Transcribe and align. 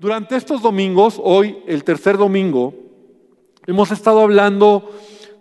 Durante 0.00 0.34
estos 0.34 0.62
domingos, 0.62 1.20
hoy 1.22 1.58
el 1.66 1.84
tercer 1.84 2.16
domingo, 2.16 2.72
hemos 3.66 3.90
estado 3.90 4.20
hablando 4.20 4.90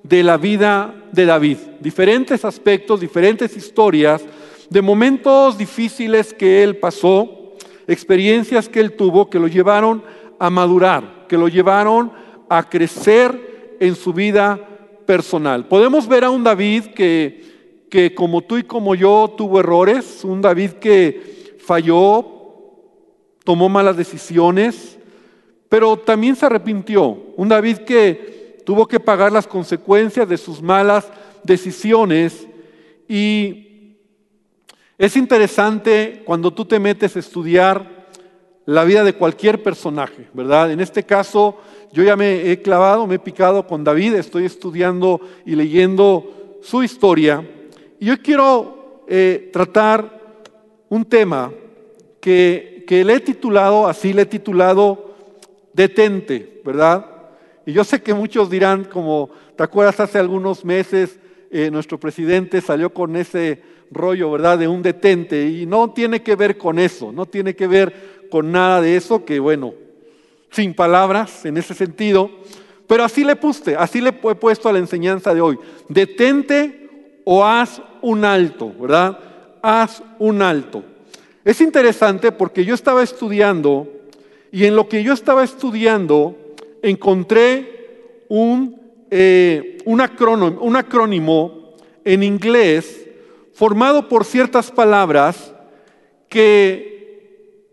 de 0.03 0.21
la 0.21 0.35
vida 0.35 1.05
de 1.13 1.25
David, 1.25 1.55
diferentes 1.79 2.43
aspectos, 2.43 2.99
diferentes 2.99 3.55
historias, 3.55 4.21
de 4.69 4.81
momentos 4.81 5.57
difíciles 5.57 6.33
que 6.33 6.61
él 6.61 6.75
pasó, 6.75 7.55
experiencias 7.87 8.67
que 8.67 8.81
él 8.81 8.97
tuvo 8.97 9.29
que 9.29 9.39
lo 9.39 9.47
llevaron 9.47 10.03
a 10.39 10.49
madurar, 10.49 11.25
que 11.29 11.37
lo 11.37 11.47
llevaron 11.47 12.11
a 12.49 12.67
crecer 12.67 13.77
en 13.79 13.95
su 13.95 14.11
vida 14.11 14.59
personal. 15.05 15.69
Podemos 15.69 16.05
ver 16.05 16.25
a 16.25 16.31
un 16.31 16.43
David 16.43 16.87
que, 16.87 17.85
que 17.89 18.13
como 18.13 18.41
tú 18.41 18.57
y 18.57 18.63
como 18.63 18.93
yo 18.93 19.33
tuvo 19.37 19.61
errores, 19.61 20.25
un 20.25 20.41
David 20.41 20.71
que 20.71 21.55
falló, 21.59 22.38
tomó 23.43 23.69
malas 23.69 23.97
decisiones, 23.97 24.97
pero 25.67 25.97
también 25.97 26.35
se 26.35 26.45
arrepintió. 26.45 27.05
Un 27.35 27.49
David 27.49 27.79
que 27.79 28.61
tuvo 28.65 28.87
que 28.87 28.99
pagar 28.99 29.31
las 29.31 29.47
consecuencias 29.47 30.27
de 30.27 30.37
sus 30.37 30.61
malas 30.61 31.07
decisiones 31.43 32.47
y 33.07 33.95
es 34.97 35.15
interesante 35.15 36.23
cuando 36.25 36.51
tú 36.51 36.65
te 36.65 36.77
metes 36.77 37.15
a 37.15 37.19
estudiar 37.19 37.99
la 38.65 38.83
vida 38.83 39.03
de 39.03 39.13
cualquier 39.13 39.63
personaje, 39.63 40.27
¿verdad? 40.33 40.71
En 40.71 40.79
este 40.79 41.03
caso, 41.03 41.57
yo 41.91 42.03
ya 42.03 42.15
me 42.15 42.51
he 42.51 42.61
clavado, 42.61 43.07
me 43.07 43.15
he 43.15 43.19
picado 43.19 43.65
con 43.65 43.83
David, 43.83 44.13
estoy 44.15 44.45
estudiando 44.45 45.21
y 45.45 45.55
leyendo 45.55 46.59
su 46.61 46.83
historia. 46.83 47.43
Y 47.99 48.11
hoy 48.11 48.17
quiero 48.17 49.05
eh, 49.07 49.49
tratar 49.51 50.43
un 50.89 51.05
tema 51.05 51.51
que 52.19 52.83
le 52.87 53.13
he 53.13 53.19
titulado, 53.19 53.87
así 53.87 54.13
le 54.13 54.23
he 54.23 54.25
titulado, 54.25 55.15
detente, 55.73 56.61
¿verdad? 56.65 57.05
Y 57.65 57.73
yo 57.73 57.83
sé 57.83 58.01
que 58.01 58.13
muchos 58.13 58.49
dirán, 58.49 58.85
como, 58.85 59.29
¿te 59.55 59.63
acuerdas 59.63 59.99
hace 59.99 60.17
algunos 60.17 60.65
meses 60.65 61.19
eh, 61.51 61.71
nuestro 61.71 61.99
presidente 61.99 62.61
salió 62.61 62.93
con 62.93 63.15
ese 63.15 63.61
rollo, 63.91 64.31
¿verdad? 64.31 64.59
De 64.59 64.67
un 64.67 64.81
detente. 64.81 65.47
Y 65.47 65.65
no 65.65 65.91
tiene 65.91 66.21
que 66.21 66.35
ver 66.35 66.57
con 66.57 66.77
eso, 66.77 67.11
no 67.11 67.25
tiene 67.25 67.55
que 67.55 67.67
ver 67.67 68.27
con 68.29 68.51
nada 68.51 68.81
de 68.81 68.95
eso, 68.95 69.25
que 69.25 69.39
bueno, 69.39 69.73
sin 70.51 70.73
palabras 70.73 71.45
en 71.45 71.57
ese 71.57 71.73
sentido. 71.73 72.29
Pero 72.87 73.03
así 73.03 73.23
le 73.23 73.35
puse, 73.35 73.75
así 73.75 74.01
le 74.01 74.09
he 74.09 74.35
puesto 74.35 74.69
a 74.69 74.73
la 74.73 74.79
enseñanza 74.79 75.33
de 75.33 75.41
hoy. 75.41 75.57
Detente 75.87 77.21
o 77.23 77.45
haz 77.45 77.81
un 78.01 78.25
alto, 78.25 78.71
¿verdad? 78.79 79.19
Haz 79.61 80.03
un 80.17 80.41
alto. 80.41 80.83
Es 81.49 81.61
interesante 81.61 82.31
porque 82.31 82.63
yo 82.63 82.75
estaba 82.75 83.01
estudiando 83.01 83.91
y 84.51 84.65
en 84.65 84.75
lo 84.75 84.87
que 84.87 85.01
yo 85.01 85.13
estaba 85.13 85.43
estudiando 85.43 86.37
encontré 86.83 88.21
un, 88.27 88.79
eh, 89.09 89.79
un, 89.85 89.99
acrónimo, 89.99 90.61
un 90.61 90.75
acrónimo 90.75 91.73
en 92.05 92.21
inglés 92.21 93.03
formado 93.51 94.07
por 94.07 94.25
ciertas 94.25 94.69
palabras 94.69 95.51
que 96.27 97.65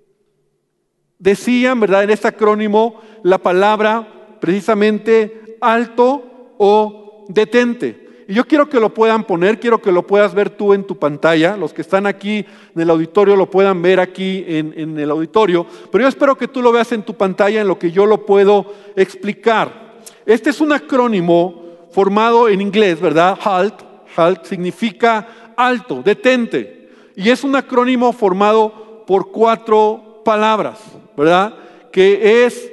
decían, 1.19 1.79
¿verdad? 1.79 2.05
En 2.05 2.09
este 2.09 2.29
acrónimo 2.29 3.03
la 3.25 3.37
palabra 3.37 4.39
precisamente 4.41 5.59
alto 5.61 6.55
o 6.57 7.27
detente. 7.29 8.06
Y 8.29 8.35
yo 8.35 8.45
quiero 8.45 8.69
que 8.69 8.81
lo 8.81 8.93
puedan 8.93 9.25
poner, 9.25 9.61
quiero 9.61 9.81
que 9.81 9.93
lo 9.93 10.05
puedas 10.05 10.35
ver 10.35 10.51
tú 10.51 10.75
en 10.75 10.85
tu 10.85 10.99
pantalla. 10.99 11.57
Los 11.57 11.73
que 11.73 11.83
están 11.83 12.07
aquí 12.07 12.45
en 12.75 12.83
el 12.83 12.91
auditorio 12.91 13.37
lo 13.37 13.49
puedan 13.49 13.81
ver 13.83 14.01
aquí 14.01 14.45
en, 14.49 14.75
en 14.77 14.99
el 14.99 15.11
auditorio. 15.11 15.65
Pero 15.93 16.03
yo 16.03 16.09
espero 16.09 16.37
que 16.37 16.49
tú 16.49 16.61
lo 16.61 16.73
veas 16.73 16.91
en 16.91 17.03
tu 17.03 17.15
pantalla 17.15 17.61
en 17.61 17.69
lo 17.69 17.79
que 17.79 17.93
yo 17.93 18.05
lo 18.05 18.27
puedo 18.27 18.75
explicar. 18.97 19.97
Este 20.25 20.51
es 20.51 20.61
un 20.61 20.73
acrónimo 20.73 21.89
formado 21.93 22.49
en 22.49 22.61
inglés, 22.61 23.01
¿verdad? 23.01 23.39
HALT. 23.41 23.83
HALT 24.17 24.45
significa 24.45 25.55
alto, 25.57 26.03
detente. 26.05 26.91
Y 27.15 27.31
es 27.31 27.45
un 27.45 27.55
acrónimo 27.55 28.13
formado 28.13 29.05
por 29.07 29.31
cuatro 29.31 30.23
palabras, 30.25 30.81
¿verdad? 31.17 31.55
Que 31.92 32.45
es 32.45 32.73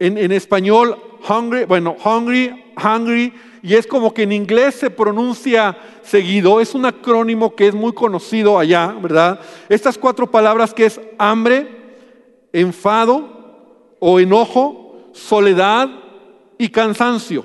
en, 0.00 0.18
en 0.18 0.32
español 0.32 0.96
hungry, 1.28 1.64
bueno, 1.66 1.96
hungry, 2.04 2.72
hungry 2.82 3.32
y 3.62 3.74
es 3.74 3.86
como 3.86 4.14
que 4.14 4.22
en 4.22 4.32
inglés 4.32 4.74
se 4.76 4.90
pronuncia 4.90 5.76
seguido, 6.02 6.60
es 6.60 6.74
un 6.74 6.86
acrónimo 6.86 7.54
que 7.54 7.68
es 7.68 7.74
muy 7.74 7.92
conocido 7.92 8.58
allá, 8.58 8.94
¿verdad? 9.00 9.40
Estas 9.68 9.98
cuatro 9.98 10.30
palabras 10.30 10.72
que 10.72 10.86
es 10.86 11.00
hambre, 11.18 11.68
enfado 12.52 13.96
o 13.98 14.18
enojo, 14.18 15.10
soledad 15.12 15.88
y 16.58 16.68
cansancio. 16.68 17.44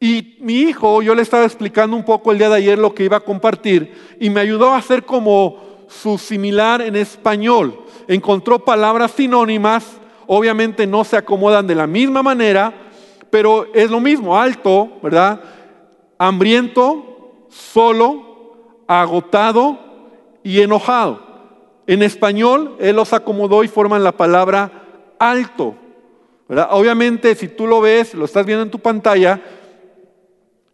Y 0.00 0.36
mi 0.40 0.60
hijo, 0.60 1.02
yo 1.02 1.14
le 1.14 1.22
estaba 1.22 1.44
explicando 1.44 1.96
un 1.96 2.04
poco 2.04 2.32
el 2.32 2.38
día 2.38 2.48
de 2.48 2.56
ayer 2.56 2.78
lo 2.78 2.94
que 2.94 3.04
iba 3.04 3.18
a 3.18 3.24
compartir 3.24 3.94
y 4.20 4.28
me 4.28 4.40
ayudó 4.40 4.70
a 4.70 4.78
hacer 4.78 5.04
como 5.04 5.86
su 5.88 6.18
similar 6.18 6.82
en 6.82 6.96
español. 6.96 7.80
Encontró 8.08 8.58
palabras 8.58 9.12
sinónimas, 9.12 9.84
obviamente 10.26 10.86
no 10.86 11.04
se 11.04 11.16
acomodan 11.16 11.66
de 11.66 11.74
la 11.74 11.86
misma 11.86 12.22
manera, 12.22 12.74
pero 13.34 13.66
es 13.74 13.90
lo 13.90 13.98
mismo, 13.98 14.38
alto, 14.38 15.00
¿verdad? 15.02 15.40
Hambriento, 16.18 17.48
solo, 17.48 18.84
agotado 18.86 19.76
y 20.44 20.60
enojado. 20.60 21.18
En 21.88 22.04
español, 22.04 22.76
él 22.78 22.94
los 22.94 23.12
acomodó 23.12 23.64
y 23.64 23.66
forman 23.66 24.04
la 24.04 24.12
palabra 24.12 24.70
alto. 25.18 25.74
¿verdad? 26.48 26.68
Obviamente, 26.70 27.34
si 27.34 27.48
tú 27.48 27.66
lo 27.66 27.80
ves, 27.80 28.14
lo 28.14 28.24
estás 28.24 28.46
viendo 28.46 28.62
en 28.62 28.70
tu 28.70 28.78
pantalla, 28.78 29.42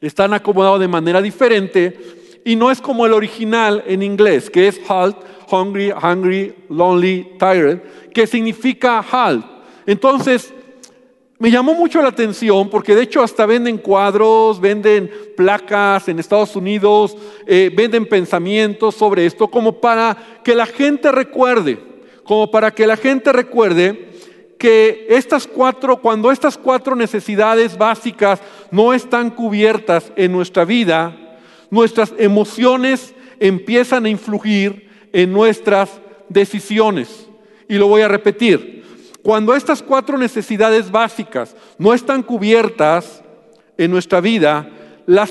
están 0.02 0.34
acomodados 0.34 0.80
de 0.80 0.88
manera 0.88 1.22
diferente 1.22 1.98
y 2.44 2.56
no 2.56 2.70
es 2.70 2.82
como 2.82 3.06
el 3.06 3.14
original 3.14 3.84
en 3.86 4.02
inglés, 4.02 4.50
que 4.50 4.68
es 4.68 4.78
halt, 4.86 5.16
hungry, 5.50 5.92
hungry, 5.92 6.54
lonely, 6.68 7.26
tired, 7.38 7.80
que 8.12 8.26
significa 8.26 9.02
halt. 9.10 9.46
Entonces, 9.86 10.52
me 11.40 11.50
llamó 11.50 11.72
mucho 11.72 12.02
la 12.02 12.08
atención 12.08 12.68
porque 12.68 12.94
de 12.94 13.02
hecho 13.02 13.22
hasta 13.22 13.46
venden 13.46 13.78
cuadros, 13.78 14.60
venden 14.60 15.10
placas 15.38 16.06
en 16.08 16.18
Estados 16.18 16.54
Unidos, 16.54 17.16
eh, 17.46 17.72
venden 17.74 18.04
pensamientos 18.04 18.94
sobre 18.94 19.24
esto 19.24 19.48
como 19.48 19.80
para 19.80 20.14
que 20.44 20.54
la 20.54 20.66
gente 20.66 21.10
recuerde, 21.10 21.78
como 22.24 22.50
para 22.50 22.72
que 22.72 22.86
la 22.86 22.98
gente 22.98 23.32
recuerde 23.32 24.10
que 24.58 25.06
estas 25.08 25.46
cuatro, 25.46 25.96
cuando 25.96 26.30
estas 26.30 26.58
cuatro 26.58 26.94
necesidades 26.94 27.78
básicas 27.78 28.38
no 28.70 28.92
están 28.92 29.30
cubiertas 29.30 30.12
en 30.16 30.32
nuestra 30.32 30.66
vida, 30.66 31.38
nuestras 31.70 32.12
emociones 32.18 33.14
empiezan 33.38 34.04
a 34.04 34.10
influir 34.10 34.90
en 35.10 35.32
nuestras 35.32 36.02
decisiones. 36.28 37.26
Y 37.66 37.76
lo 37.76 37.86
voy 37.86 38.02
a 38.02 38.08
repetir. 38.08 38.79
Cuando 39.22 39.54
estas 39.54 39.82
cuatro 39.82 40.16
necesidades 40.16 40.90
básicas 40.90 41.54
no 41.78 41.92
están 41.92 42.22
cubiertas 42.22 43.22
en 43.76 43.90
nuestra 43.90 44.20
vida, 44.20 44.70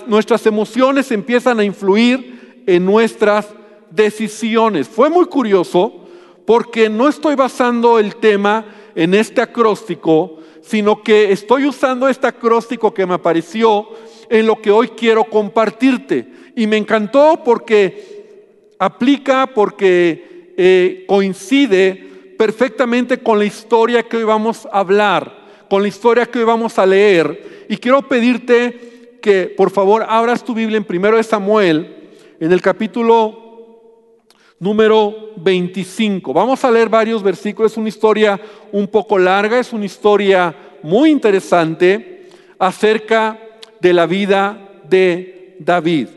nuestras 0.07 0.45
emociones 0.45 1.11
empiezan 1.11 1.59
a 1.59 1.63
influir 1.63 2.63
en 2.67 2.85
nuestras 2.85 3.47
decisiones. 3.89 4.87
Fue 4.87 5.09
muy 5.09 5.25
curioso 5.25 6.05
porque 6.45 6.89
no 6.89 7.07
estoy 7.07 7.35
basando 7.35 7.99
el 7.99 8.15
tema 8.17 8.65
en 8.95 9.13
este 9.13 9.41
acróstico, 9.41 10.37
sino 10.61 11.01
que 11.01 11.31
estoy 11.31 11.65
usando 11.65 12.07
este 12.07 12.27
acróstico 12.27 12.93
que 12.93 13.05
me 13.05 13.15
apareció 13.15 13.87
en 14.29 14.45
lo 14.45 14.61
que 14.61 14.71
hoy 14.71 14.89
quiero 14.89 15.23
compartirte. 15.23 16.31
Y 16.55 16.67
me 16.67 16.77
encantó 16.77 17.41
porque 17.43 18.75
aplica, 18.77 19.47
porque 19.47 20.53
eh, 20.57 21.05
coincide 21.07 22.08
perfectamente 22.39 23.17
con 23.17 23.37
la 23.37 23.43
historia 23.43 24.03
que 24.03 24.15
hoy 24.15 24.23
vamos 24.23 24.65
a 24.71 24.79
hablar, 24.79 25.29
con 25.69 25.81
la 25.81 25.89
historia 25.89 26.25
que 26.25 26.39
hoy 26.39 26.45
vamos 26.45 26.79
a 26.79 26.85
leer. 26.85 27.65
Y 27.67 27.75
quiero 27.75 28.01
pedirte 28.01 29.17
que 29.21 29.53
por 29.57 29.71
favor 29.71 30.05
abras 30.07 30.45
tu 30.45 30.53
Biblia 30.53 30.77
en 30.77 30.85
primero 30.85 31.17
de 31.17 31.23
Samuel, 31.23 31.97
en 32.39 32.49
el 32.53 32.61
capítulo 32.61 34.23
número 34.57 35.31
25. 35.35 36.31
Vamos 36.31 36.63
a 36.63 36.71
leer 36.71 36.87
varios 36.87 37.21
versículos, 37.21 37.73
es 37.73 37.77
una 37.77 37.89
historia 37.89 38.39
un 38.71 38.87
poco 38.87 39.17
larga, 39.17 39.59
es 39.59 39.73
una 39.73 39.83
historia 39.83 40.55
muy 40.81 41.09
interesante 41.09 42.29
acerca 42.57 43.37
de 43.81 43.91
la 43.91 44.05
vida 44.05 44.79
de 44.89 45.57
David. 45.59 46.07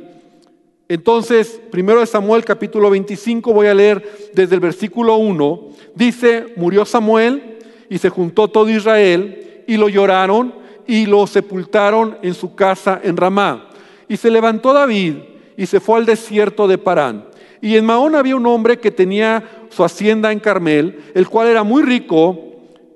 Entonces, 0.93 1.59
primero 1.71 2.01
de 2.01 2.07
Samuel 2.07 2.45
capítulo 2.45 2.91
25, 2.91 3.55
voy 3.55 3.67
a 3.67 3.73
leer 3.73 4.31
desde 4.35 4.57
el 4.57 4.61
versículo 4.61 5.17
1. 5.17 5.69
Dice, 5.95 6.53
murió 6.57 6.85
Samuel 6.85 7.61
y 7.89 7.97
se 7.97 8.11
juntó 8.11 8.49
todo 8.49 8.69
Israel 8.69 9.63
y 9.67 9.79
lo 9.79 9.89
lloraron 9.89 10.55
y 10.87 11.07
lo 11.07 11.27
sepultaron 11.27 12.19
en 12.21 12.35
su 12.35 12.55
casa 12.55 13.01
en 13.03 13.17
Ramá. 13.17 13.71
Y 14.07 14.19
se 14.19 14.31
levantó 14.31 14.75
David 14.75 15.15
y 15.57 15.65
se 15.65 15.81
fue 15.81 15.99
al 15.99 16.05
desierto 16.05 16.69
de 16.69 16.77
Parán. 16.77 17.25
Y 17.63 17.79
en 17.79 17.87
Maón 17.87 18.15
había 18.15 18.37
un 18.37 18.45
hombre 18.45 18.79
que 18.79 18.91
tenía 18.91 19.45
su 19.71 19.85
hacienda 19.85 20.31
en 20.31 20.41
Carmel, 20.41 21.01
el 21.15 21.27
cual 21.27 21.49
era 21.49 21.63
muy 21.63 21.83
rico 21.83 22.39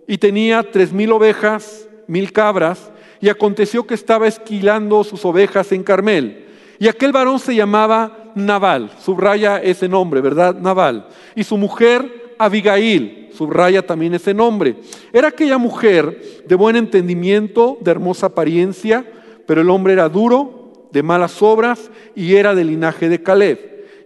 y 0.06 0.18
tenía 0.18 0.70
tres 0.70 0.92
mil 0.92 1.12
ovejas, 1.12 1.88
mil 2.08 2.30
cabras, 2.30 2.90
y 3.22 3.30
aconteció 3.30 3.86
que 3.86 3.94
estaba 3.94 4.28
esquilando 4.28 5.02
sus 5.02 5.24
ovejas 5.24 5.72
en 5.72 5.82
Carmel. 5.82 6.42
Y 6.78 6.88
aquel 6.88 7.12
varón 7.12 7.38
se 7.38 7.54
llamaba 7.54 8.32
Naval, 8.34 8.90
subraya 9.02 9.58
ese 9.58 9.88
nombre, 9.88 10.20
¿verdad? 10.20 10.54
Naval. 10.54 11.06
Y 11.34 11.44
su 11.44 11.56
mujer 11.56 12.34
Abigail, 12.38 13.30
subraya 13.32 13.86
también 13.86 14.14
ese 14.14 14.34
nombre. 14.34 14.76
Era 15.12 15.28
aquella 15.28 15.58
mujer 15.58 16.42
de 16.46 16.54
buen 16.54 16.76
entendimiento, 16.76 17.78
de 17.80 17.90
hermosa 17.90 18.26
apariencia, 18.26 19.04
pero 19.46 19.60
el 19.60 19.70
hombre 19.70 19.94
era 19.94 20.08
duro, 20.08 20.88
de 20.92 21.02
malas 21.02 21.42
obras 21.42 21.90
y 22.14 22.34
era 22.36 22.54
del 22.54 22.68
linaje 22.68 23.08
de 23.08 23.22
Caleb. 23.22 23.58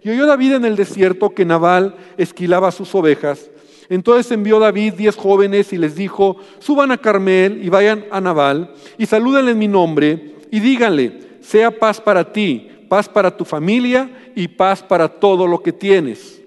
Y 0.03 0.09
oyó 0.09 0.25
David 0.25 0.53
en 0.53 0.65
el 0.65 0.75
desierto 0.75 1.29
que 1.31 1.45
Nabal 1.45 1.95
esquilaba 2.17 2.71
sus 2.71 2.93
ovejas. 2.95 3.49
Entonces 3.89 4.31
envió 4.31 4.59
David 4.59 4.93
diez 4.93 5.15
jóvenes 5.15 5.73
y 5.73 5.77
les 5.77 5.95
dijo, 5.95 6.37
suban 6.59 6.91
a 6.91 6.97
Carmel 6.97 7.59
y 7.63 7.69
vayan 7.69 8.05
a 8.09 8.21
Nabal 8.21 8.73
y 8.97 9.05
salúdenle 9.05 9.51
en 9.51 9.59
mi 9.59 9.67
nombre 9.67 10.35
y 10.49 10.61
díganle, 10.61 11.30
sea 11.41 11.71
paz 11.71 11.99
para 11.99 12.31
ti, 12.31 12.69
paz 12.87 13.09
para 13.09 13.35
tu 13.35 13.45
familia 13.45 14.09
y 14.35 14.47
paz 14.47 14.81
para 14.81 15.07
todo 15.07 15.47
lo 15.47 15.61
que 15.61 15.73
tienes. 15.73 16.41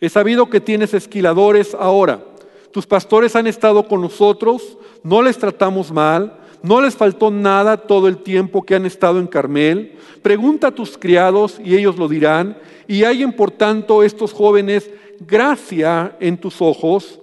He 0.00 0.08
sabido 0.08 0.50
que 0.50 0.60
tienes 0.60 0.94
esquiladores 0.94 1.74
ahora. 1.74 2.24
Tus 2.70 2.86
pastores 2.86 3.34
han 3.36 3.46
estado 3.46 3.88
con 3.88 4.02
nosotros, 4.02 4.76
no 5.02 5.22
les 5.22 5.38
tratamos 5.38 5.90
mal, 5.90 6.38
no 6.62 6.80
les 6.80 6.94
faltó 6.94 7.30
nada 7.30 7.76
todo 7.76 8.08
el 8.08 8.18
tiempo 8.18 8.62
que 8.62 8.74
han 8.74 8.86
estado 8.86 9.18
en 9.18 9.26
Carmel. 9.26 9.96
Pregunta 10.22 10.68
a 10.68 10.74
tus 10.74 10.98
criados 10.98 11.60
y 11.64 11.76
ellos 11.76 11.96
lo 11.96 12.08
dirán. 12.08 12.58
Y 12.88 13.04
hayan 13.04 13.32
por 13.32 13.50
tanto 13.50 14.02
estos 14.02 14.32
jóvenes 14.32 14.90
gracia 15.20 16.16
en 16.20 16.36
tus 16.38 16.60
ojos, 16.60 17.20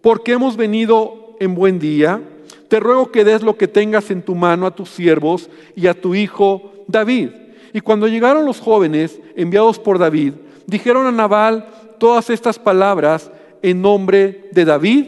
porque 0.00 0.32
hemos 0.32 0.56
venido 0.56 1.36
en 1.40 1.54
buen 1.54 1.78
día. 1.78 2.22
Te 2.68 2.80
ruego 2.80 3.10
que 3.10 3.24
des 3.24 3.42
lo 3.42 3.56
que 3.56 3.66
tengas 3.66 4.10
en 4.10 4.22
tu 4.22 4.34
mano 4.34 4.66
a 4.66 4.74
tus 4.74 4.90
siervos 4.90 5.48
y 5.74 5.86
a 5.86 5.94
tu 5.94 6.14
hijo 6.14 6.72
David. 6.86 7.30
Y 7.72 7.80
cuando 7.80 8.06
llegaron 8.06 8.44
los 8.44 8.60
jóvenes 8.60 9.18
enviados 9.36 9.78
por 9.78 9.98
David, 9.98 10.34
dijeron 10.66 11.06
a 11.06 11.12
Nabal 11.12 11.66
todas 11.98 12.28
estas 12.30 12.58
palabras 12.58 13.30
en 13.62 13.80
nombre 13.80 14.48
de 14.52 14.64
David 14.64 15.06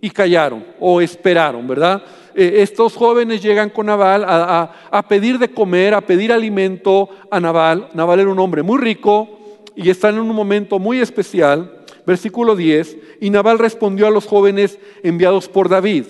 y 0.00 0.10
callaron 0.10 0.64
o 0.80 1.00
esperaron, 1.00 1.68
¿verdad? 1.68 2.02
Eh, 2.34 2.56
estos 2.62 2.96
jóvenes 2.96 3.42
llegan 3.42 3.70
con 3.70 3.86
Nabal 3.86 4.24
a, 4.26 5.04
pedir 5.08 5.38
de 5.38 5.48
comer, 5.48 5.94
a 5.94 6.00
pedir 6.00 6.32
alimento 6.32 7.10
a 7.30 7.38
Nabal. 7.38 7.88
Nabal 7.94 8.20
era 8.20 8.30
un 8.30 8.38
hombre 8.38 8.62
muy 8.62 8.78
rico 8.78 9.28
y 9.76 9.90
están 9.90 10.14
en 10.14 10.22
un 10.22 10.34
momento 10.34 10.78
muy 10.78 11.00
especial. 11.00 11.70
Versículo 12.06 12.54
10, 12.54 12.98
y 13.20 13.30
Nabal 13.30 13.58
respondió 13.58 14.06
a 14.06 14.10
los 14.10 14.26
jóvenes 14.26 14.78
enviados 15.02 15.48
por 15.48 15.70
David 15.70 16.04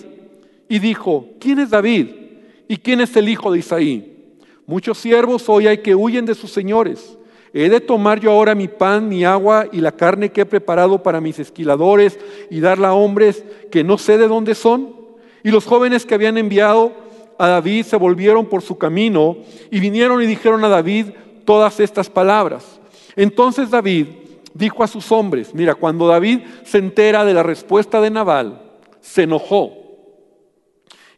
y 0.69 0.79
dijo, 0.79 1.29
¿quién 1.41 1.59
es 1.59 1.71
David? 1.71 2.09
¿Y 2.69 2.77
quién 2.77 3.01
es 3.01 3.15
el 3.17 3.29
hijo 3.29 3.53
de 3.53 3.59
Isaí? 3.59 4.15
Muchos 4.67 4.99
siervos 4.99 5.49
hoy 5.49 5.67
hay 5.67 5.79
que 5.79 5.95
huyen 5.95 6.25
de 6.25 6.35
sus 6.35 6.51
señores. 6.51 7.19
¿He 7.53 7.69
de 7.69 7.81
tomar 7.81 8.19
yo 8.19 8.33
ahora 8.33 8.55
mi 8.55 8.67
pan, 8.67 9.09
mi 9.09 9.25
agua 9.25 9.67
y 9.71 9.81
la 9.81 9.93
carne 9.93 10.33
que 10.33 10.41
he 10.41 10.47
preparado 10.47 11.03
para 11.03 11.21
mis 11.21 11.39
esquiladores 11.39 12.19
y 12.51 12.61
darla 12.61 12.89
a 12.89 12.95
hombres 12.95 13.45
que 13.71 13.85
no 13.85 13.99
sé 13.99 14.19
de 14.19 14.27
dónde 14.27 14.55
son? 14.55 14.97
Y 15.45 15.51
los 15.51 15.67
jóvenes 15.67 16.07
que 16.07 16.15
habían 16.15 16.39
enviado 16.39 16.93
a 17.39 17.49
David 17.49 17.85
se 17.85 17.97
volvieron 17.97 18.47
por 18.47 18.63
su 18.63 18.79
camino 18.79 19.37
y 19.71 19.79
vinieron 19.79 20.23
y 20.23 20.27
dijeron 20.27 20.65
a 20.65 20.69
David 20.69 21.07
todas 21.45 21.79
estas 21.79 22.09
palabras. 22.09 22.81
Entonces 23.15 23.71
David 23.71 24.07
dijo 24.55 24.83
a 24.83 24.89
sus 24.89 25.13
hombres, 25.13 25.55
mira, 25.55 25.75
cuando 25.75 26.09
David 26.09 26.41
se 26.65 26.79
entera 26.79 27.25
de 27.25 27.35
la 27.35 27.43
respuesta 27.43 28.01
de 28.01 28.11
Nabal, 28.11 28.63
se 29.01 29.25
enojó 29.25 29.84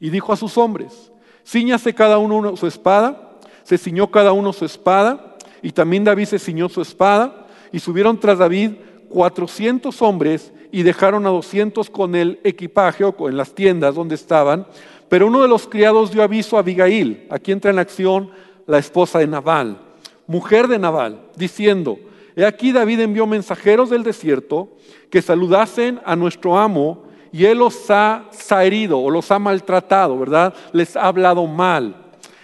y 0.01 0.11
dijo 0.11 0.33
a 0.33 0.37
sus 0.37 0.59
hombres, 0.59 1.11
ciñase 1.45 1.95
cada 1.95 2.19
uno 2.19 2.57
su 2.57 2.67
espada, 2.67 3.39
se 3.63 3.79
ciñó 3.79 4.11
cada 4.11 4.33
uno 4.33 4.53
su 4.53 4.65
espada 4.65 5.37
y 5.63 5.73
también 5.73 6.05
David 6.05 6.27
se 6.27 6.39
ciñó 6.39 6.69
su 6.69 6.81
espada 6.81 7.47
y 7.73 7.79
subieron 7.79 8.19
tras 8.19 8.39
David 8.39 8.73
cuatrocientos 9.09 10.03
hombres 10.03 10.53
y 10.71 10.83
dejaron 10.83 11.27
a 11.27 11.31
200 11.31 11.89
con 11.91 12.15
el 12.15 12.41
equipaje 12.45 13.05
o 13.05 13.29
en 13.29 13.37
las 13.37 13.55
tiendas 13.55 13.95
donde 13.95 14.15
estaban. 14.15 14.67
Pero 15.09 15.29
uno 15.29 15.43
de 15.43 15.49
los 15.49 15.67
criados 15.67 16.11
dio 16.11 16.23
aviso 16.23 16.57
a 16.57 16.61
Abigail, 16.61 17.27
aquí 17.31 17.53
entra 17.53 17.71
en 17.71 17.79
acción 17.79 18.31
la 18.67 18.79
esposa 18.79 19.21
de 19.21 19.27
Nabal, 19.27 19.79
mujer 20.27 20.67
de 20.69 20.79
Nabal, 20.79 21.21
diciendo, 21.37 21.99
he 22.35 22.45
aquí 22.45 22.73
David 22.73 23.01
envió 23.01 23.27
mensajeros 23.27 23.91
del 23.91 24.03
desierto 24.03 24.69
que 25.11 25.23
saludasen 25.23 26.01
a 26.05 26.17
nuestro 26.17 26.59
amo 26.59 27.05
y 27.37 27.45
él 27.45 27.59
los 27.59 27.91
ha, 27.91 28.31
herido 28.63 28.99
o 28.99 29.11
los 29.11 29.31
ha 29.31 29.39
maltratado, 29.39 30.19
¿verdad? 30.19 30.55
Les 30.73 30.97
ha 30.97 31.07
hablado 31.07 31.47
mal. 31.47 31.95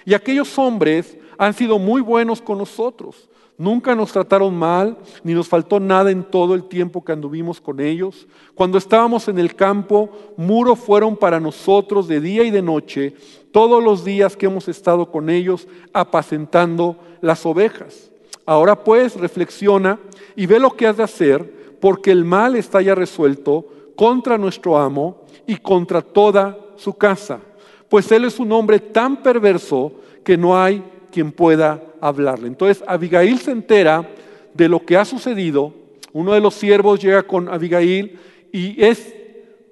Y 0.05 0.13
aquellos 0.13 0.59
hombres 0.59 1.17
han 1.39 1.55
sido 1.55 1.79
muy 1.79 2.03
buenos 2.03 2.43
con 2.43 2.59
nosotros. 2.59 3.31
Nunca 3.57 3.95
nos 3.95 4.13
trataron 4.13 4.55
mal, 4.55 4.99
ni 5.25 5.33
nos 5.33 5.49
faltó 5.49 5.81
nada 5.81 6.11
en 6.11 6.23
todo 6.23 6.55
el 6.55 6.65
tiempo 6.65 7.03
que 7.03 7.13
anduvimos 7.13 7.59
con 7.59 7.81
ellos. 7.81 8.27
Cuando 8.55 8.77
estábamos 8.77 9.29
en 9.29 9.39
el 9.39 9.55
campo, 9.55 10.11
muro 10.37 10.77
fueron 10.77 11.17
para 11.17 11.41
nosotros 11.41 12.07
de 12.07 12.21
día 12.21 12.45
y 12.45 12.51
de 12.51 12.61
noche, 12.61 13.15
todos 13.51 13.83
los 13.83 14.05
días 14.05 14.37
que 14.37 14.45
hemos 14.45 14.69
estado 14.69 15.11
con 15.11 15.31
ellos 15.31 15.69
apacentando 15.95 16.99
las 17.23 17.47
ovejas. 17.47 18.11
Ahora 18.45 18.85
pues 18.85 19.17
reflexiona 19.17 19.99
y 20.37 20.45
ve 20.45 20.59
lo 20.59 20.77
que 20.77 20.87
has 20.87 20.99
de 20.99 21.05
hacer, 21.05 21.79
porque 21.81 22.11
el 22.11 22.27
mal 22.27 22.57
está 22.57 22.83
ya 22.83 22.95
resuelto 22.95 23.69
contra 23.97 24.39
nuestro 24.39 24.79
amo 24.79 25.23
y 25.47 25.57
contra 25.57 26.03
toda 26.03 26.57
su 26.77 26.95
casa, 26.95 27.41
pues 27.89 28.11
él 28.13 28.25
es 28.25 28.39
un 28.39 28.53
hombre 28.53 28.79
tan 28.79 29.23
perverso 29.23 29.93
que 30.25 30.37
no 30.37 30.61
hay 30.61 30.83
quien 31.11 31.33
pueda 31.33 31.83
hablarle. 32.01 32.49
Entonces 32.49 32.83
Abigail 32.87 33.39
se 33.39 33.51
entera 33.51 34.09
de 34.55 34.69
lo 34.69 34.85
que 34.85 34.97
ha 34.97 35.05
sucedido. 35.05 35.73
Uno 36.13 36.33
de 36.33 36.41
los 36.41 36.55
siervos 36.55 37.01
llega 37.01 37.23
con 37.23 37.49
Abigail 37.49 38.19
y 38.51 38.83
es 38.83 39.15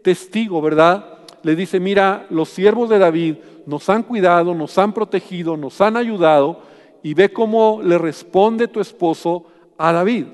testigo, 0.03 0.61
¿verdad? 0.61 1.19
Le 1.43 1.57
dice, 1.57 1.81
mira, 1.81 2.27
los 2.31 2.49
siervos 2.49 2.89
de 2.89 2.99
David 2.99 3.37
nos 3.67 3.89
han 3.89 4.03
cuidado, 4.03 4.55
nos 4.55 4.77
han 4.79 4.93
protegido, 4.93 5.57
nos 5.57 5.81
han 5.81 5.97
ayudado 5.97 6.61
y 7.03 7.15
ve 7.15 7.33
cómo 7.33 7.81
le 7.83 7.99
responde 7.99 8.69
tu 8.69 8.81
esposo 8.81 9.45
a 9.79 9.93
David. 9.93 10.27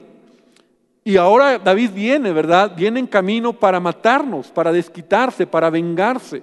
Y 1.06 1.18
ahora 1.18 1.60
David 1.60 1.92
viene, 1.94 2.32
¿verdad? 2.32 2.72
Viene 2.76 2.98
en 2.98 3.06
camino 3.06 3.52
para 3.52 3.78
matarnos, 3.78 4.48
para 4.48 4.72
desquitarse, 4.72 5.46
para 5.46 5.70
vengarse. 5.70 6.42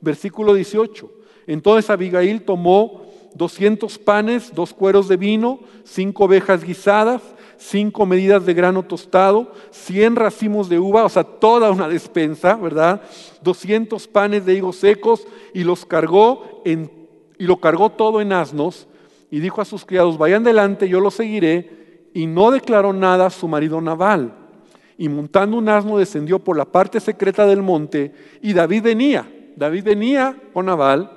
Versículo 0.00 0.52
18. 0.52 1.08
Entonces 1.46 1.88
Abigail 1.90 2.42
tomó 2.42 3.02
200 3.36 3.98
panes, 3.98 4.52
dos 4.52 4.74
cueros 4.74 5.06
de 5.06 5.16
vino, 5.16 5.60
cinco 5.84 6.24
ovejas 6.24 6.64
guisadas, 6.64 7.22
cinco 7.56 8.04
medidas 8.04 8.44
de 8.44 8.52
grano 8.52 8.82
tostado, 8.82 9.52
100 9.70 10.16
racimos 10.16 10.68
de 10.68 10.80
uva, 10.80 11.04
o 11.04 11.08
sea, 11.08 11.22
toda 11.22 11.70
una 11.70 11.86
despensa, 11.86 12.56
¿verdad? 12.56 13.02
200 13.42 14.08
panes 14.08 14.44
de 14.44 14.54
higos 14.54 14.74
secos 14.74 15.24
y 15.54 15.62
los 15.62 15.86
cargó 15.86 16.62
en, 16.64 16.90
y 17.38 17.44
lo 17.44 17.58
cargó 17.58 17.90
todo 17.90 18.20
en 18.20 18.32
asnos 18.32 18.88
y 19.30 19.38
dijo 19.38 19.60
a 19.60 19.64
sus 19.64 19.84
criados, 19.84 20.18
vayan 20.18 20.42
delante, 20.42 20.88
yo 20.88 20.98
lo 20.98 21.12
seguiré, 21.12 21.79
y 22.12 22.26
no 22.26 22.50
declaró 22.50 22.92
nada 22.92 23.26
a 23.26 23.30
su 23.30 23.48
marido 23.48 23.80
Naval. 23.80 24.34
Y 24.98 25.08
montando 25.08 25.56
un 25.56 25.68
asno 25.68 25.98
descendió 25.98 26.38
por 26.38 26.56
la 26.56 26.64
parte 26.64 27.00
secreta 27.00 27.46
del 27.46 27.62
monte 27.62 28.12
y 28.42 28.52
David 28.52 28.82
venía, 28.82 29.30
David 29.56 29.84
venía 29.84 30.36
con 30.52 30.66
Naval 30.66 31.10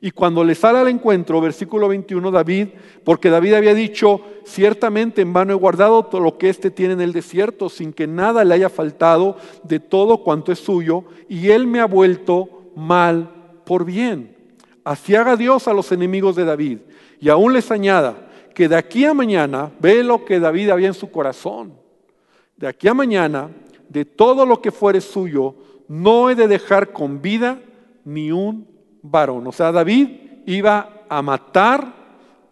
y 0.00 0.12
cuando 0.12 0.44
le 0.44 0.54
sale 0.54 0.78
al 0.78 0.88
encuentro, 0.88 1.40
versículo 1.40 1.88
21, 1.88 2.30
David, 2.30 2.68
porque 3.02 3.30
David 3.30 3.54
había 3.54 3.74
dicho, 3.74 4.20
ciertamente 4.44 5.22
en 5.22 5.32
vano 5.32 5.52
he 5.52 5.56
guardado 5.56 6.04
todo 6.04 6.20
lo 6.20 6.38
que 6.38 6.48
éste 6.48 6.70
tiene 6.70 6.94
en 6.94 7.00
el 7.00 7.12
desierto, 7.12 7.68
sin 7.68 7.92
que 7.92 8.06
nada 8.06 8.44
le 8.44 8.54
haya 8.54 8.68
faltado 8.68 9.36
de 9.64 9.80
todo 9.80 10.18
cuanto 10.18 10.52
es 10.52 10.60
suyo, 10.60 11.04
y 11.28 11.48
él 11.48 11.66
me 11.66 11.80
ha 11.80 11.86
vuelto 11.86 12.70
mal 12.76 13.30
por 13.64 13.84
bien. 13.84 14.36
Así 14.84 15.16
haga 15.16 15.36
Dios 15.36 15.66
a 15.66 15.72
los 15.72 15.90
enemigos 15.90 16.36
de 16.36 16.44
David. 16.44 16.78
Y 17.20 17.28
aún 17.28 17.52
les 17.52 17.70
añada 17.72 18.27
que 18.58 18.68
de 18.68 18.74
aquí 18.74 19.04
a 19.04 19.14
mañana, 19.14 19.70
ve 19.78 20.02
lo 20.02 20.24
que 20.24 20.40
David 20.40 20.70
había 20.70 20.88
en 20.88 20.94
su 20.94 21.12
corazón, 21.12 21.74
de 22.56 22.66
aquí 22.66 22.88
a 22.88 22.92
mañana, 22.92 23.52
de 23.88 24.04
todo 24.04 24.44
lo 24.44 24.60
que 24.60 24.72
fuere 24.72 25.00
suyo, 25.00 25.54
no 25.86 26.28
he 26.28 26.34
de 26.34 26.48
dejar 26.48 26.92
con 26.92 27.22
vida 27.22 27.60
ni 28.04 28.32
un 28.32 28.66
varón. 29.00 29.46
O 29.46 29.52
sea, 29.52 29.70
David 29.70 30.08
iba 30.44 31.04
a 31.08 31.22
matar 31.22 31.94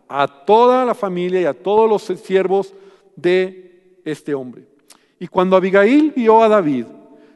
a 0.09 0.29
toda 0.29 0.85
la 0.85 0.95
familia 0.95 1.41
y 1.41 1.45
a 1.45 1.61
todos 1.61 1.91
los 1.91 2.21
siervos 2.21 2.73
de 3.17 3.99
este 4.05 4.33
hombre. 4.33 4.69
Y 5.19 5.27
cuando 5.27 5.57
Abigail 5.57 6.13
vio 6.15 6.41
a 6.41 6.49
David, 6.49 6.87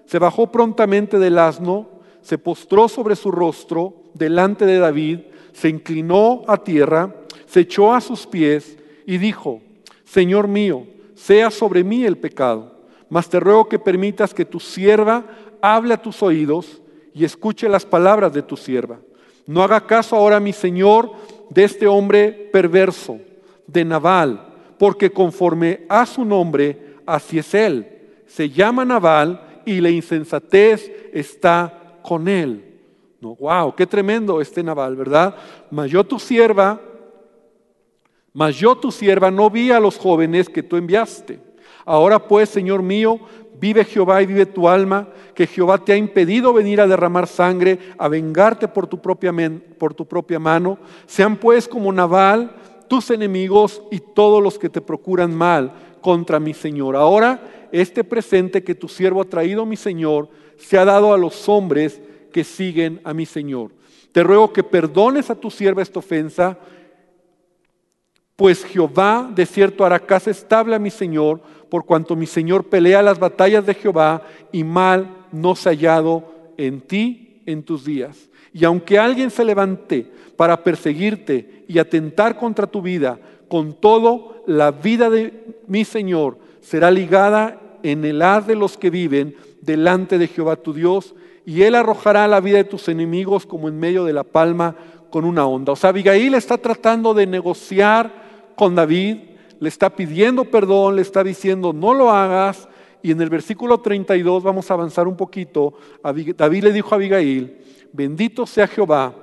se 0.04 0.20
bajó 0.20 0.46
prontamente 0.46 1.18
del 1.18 1.40
asno, 1.40 1.88
se 2.22 2.38
postró 2.38 2.86
sobre 2.86 3.16
su 3.16 3.32
rostro 3.32 3.94
delante 4.14 4.64
de 4.64 4.78
David, 4.78 5.22
se 5.52 5.68
inclinó 5.68 6.44
a 6.46 6.58
tierra, 6.58 7.16
se 7.50 7.60
echó 7.60 7.92
a 7.92 8.00
sus 8.00 8.28
pies 8.28 8.78
y 9.06 9.18
dijo, 9.18 9.60
Señor 10.04 10.46
mío, 10.46 10.86
sea 11.16 11.50
sobre 11.50 11.82
mí 11.82 12.04
el 12.04 12.16
pecado. 12.16 12.76
Mas 13.08 13.28
te 13.28 13.40
ruego 13.40 13.68
que 13.68 13.80
permitas 13.80 14.32
que 14.32 14.44
tu 14.44 14.60
sierva 14.60 15.24
hable 15.60 15.94
a 15.94 16.00
tus 16.00 16.22
oídos 16.22 16.80
y 17.12 17.24
escuche 17.24 17.68
las 17.68 17.84
palabras 17.84 18.32
de 18.32 18.42
tu 18.42 18.56
sierva. 18.56 19.00
No 19.46 19.64
haga 19.64 19.84
caso 19.84 20.14
ahora, 20.14 20.38
mi 20.38 20.52
Señor, 20.52 21.10
de 21.50 21.64
este 21.64 21.88
hombre 21.88 22.30
perverso, 22.52 23.18
de 23.66 23.84
Naval, 23.84 24.46
porque 24.78 25.10
conforme 25.10 25.80
a 25.88 26.06
su 26.06 26.24
nombre, 26.24 26.98
así 27.04 27.40
es 27.40 27.52
él. 27.52 27.84
Se 28.28 28.48
llama 28.48 28.84
Naval 28.84 29.62
y 29.66 29.80
la 29.80 29.90
insensatez 29.90 30.88
está 31.12 31.98
con 32.02 32.28
él. 32.28 32.64
No, 33.20 33.34
wow, 33.34 33.74
qué 33.74 33.86
tremendo 33.88 34.40
este 34.40 34.62
Naval, 34.62 34.94
¿verdad? 34.94 35.34
Mas 35.72 35.90
yo 35.90 36.04
tu 36.04 36.20
sierva, 36.20 36.80
mas 38.32 38.56
yo 38.56 38.76
tu 38.76 38.92
sierva 38.92 39.30
no 39.30 39.50
vi 39.50 39.70
a 39.70 39.80
los 39.80 39.98
jóvenes 39.98 40.48
que 40.48 40.62
tú 40.62 40.76
enviaste. 40.76 41.40
Ahora 41.84 42.26
pues, 42.26 42.48
Señor 42.48 42.82
mío, 42.82 43.20
vive 43.60 43.84
Jehová 43.84 44.22
y 44.22 44.26
vive 44.26 44.46
tu 44.46 44.68
alma, 44.68 45.08
que 45.34 45.46
Jehová 45.46 45.84
te 45.84 45.92
ha 45.92 45.96
impedido 45.96 46.52
venir 46.52 46.80
a 46.80 46.86
derramar 46.86 47.26
sangre, 47.26 47.78
a 47.98 48.08
vengarte 48.08 48.68
por 48.68 48.86
tu 48.86 49.00
propia, 49.00 49.32
mano. 50.38 50.78
Sean 51.06 51.36
pues 51.36 51.68
como 51.68 51.92
Naval 51.92 52.54
tus 52.88 53.10
enemigos 53.10 53.82
y 53.90 54.00
todos 54.00 54.42
los 54.42 54.58
que 54.58 54.68
te 54.68 54.80
procuran 54.80 55.34
mal 55.34 55.72
contra 56.00 56.40
mi 56.40 56.54
Señor. 56.54 56.96
Ahora, 56.96 57.68
este 57.72 58.02
presente 58.02 58.64
que 58.64 58.74
tu 58.74 58.88
siervo 58.88 59.20
ha 59.20 59.26
traído, 59.26 59.64
mi 59.66 59.76
Señor, 59.76 60.28
se 60.56 60.76
ha 60.76 60.84
dado 60.84 61.14
a 61.14 61.18
los 61.18 61.48
hombres 61.48 62.00
que 62.32 62.44
siguen 62.44 63.00
a 63.04 63.14
mi 63.14 63.26
Señor. 63.26 63.70
Te 64.12 64.22
ruego 64.22 64.52
que 64.52 64.64
perdones 64.64 65.30
a 65.30 65.36
tu 65.36 65.50
sierva 65.50 65.82
esta 65.82 66.00
ofensa, 66.00 66.58
pues 68.40 68.64
Jehová 68.64 69.30
de 69.34 69.44
cierto 69.44 69.84
hará 69.84 69.98
casa 69.98 70.30
estable 70.30 70.74
a 70.74 70.78
mi 70.78 70.90
Señor, 70.90 71.42
por 71.68 71.84
cuanto 71.84 72.16
mi 72.16 72.24
Señor 72.24 72.64
pelea 72.64 73.02
las 73.02 73.18
batallas 73.18 73.66
de 73.66 73.74
Jehová 73.74 74.22
y 74.50 74.64
mal 74.64 75.10
no 75.30 75.54
se 75.54 75.68
ha 75.68 75.72
hallado 75.72 76.24
en 76.56 76.80
ti 76.80 77.42
en 77.44 77.62
tus 77.62 77.84
días. 77.84 78.30
Y 78.54 78.64
aunque 78.64 78.98
alguien 78.98 79.30
se 79.30 79.44
levante 79.44 80.10
para 80.38 80.64
perseguirte 80.64 81.66
y 81.68 81.78
atentar 81.78 82.38
contra 82.38 82.66
tu 82.66 82.80
vida, 82.80 83.18
con 83.46 83.74
todo 83.74 84.42
la 84.46 84.70
vida 84.70 85.10
de 85.10 85.44
mi 85.66 85.84
Señor 85.84 86.38
será 86.62 86.90
ligada 86.90 87.60
en 87.82 88.06
el 88.06 88.22
haz 88.22 88.46
de 88.46 88.56
los 88.56 88.78
que 88.78 88.88
viven 88.88 89.36
delante 89.60 90.16
de 90.16 90.28
Jehová 90.28 90.56
tu 90.56 90.72
Dios, 90.72 91.14
y 91.44 91.64
él 91.64 91.74
arrojará 91.74 92.26
la 92.26 92.40
vida 92.40 92.56
de 92.56 92.64
tus 92.64 92.88
enemigos 92.88 93.44
como 93.44 93.68
en 93.68 93.78
medio 93.78 94.06
de 94.06 94.14
la 94.14 94.24
palma 94.24 94.76
con 95.10 95.26
una 95.26 95.46
onda. 95.46 95.72
O 95.72 95.76
sea, 95.76 95.90
Abigail 95.90 96.32
está 96.32 96.56
tratando 96.56 97.12
de 97.12 97.26
negociar 97.26 98.19
con 98.60 98.74
David, 98.74 99.16
le 99.58 99.70
está 99.70 99.88
pidiendo 99.88 100.44
perdón, 100.44 100.96
le 100.96 101.00
está 101.00 101.24
diciendo, 101.24 101.72
no 101.72 101.94
lo 101.94 102.10
hagas. 102.10 102.68
Y 103.00 103.10
en 103.10 103.22
el 103.22 103.30
versículo 103.30 103.80
32 103.80 104.42
vamos 104.42 104.70
a 104.70 104.74
avanzar 104.74 105.08
un 105.08 105.16
poquito. 105.16 105.72
David 106.02 106.64
le 106.64 106.70
dijo 106.70 106.92
a 106.92 106.96
Abigail, 106.96 107.56
bendito 107.90 108.44
sea 108.46 108.66
Jehová, 108.66 109.14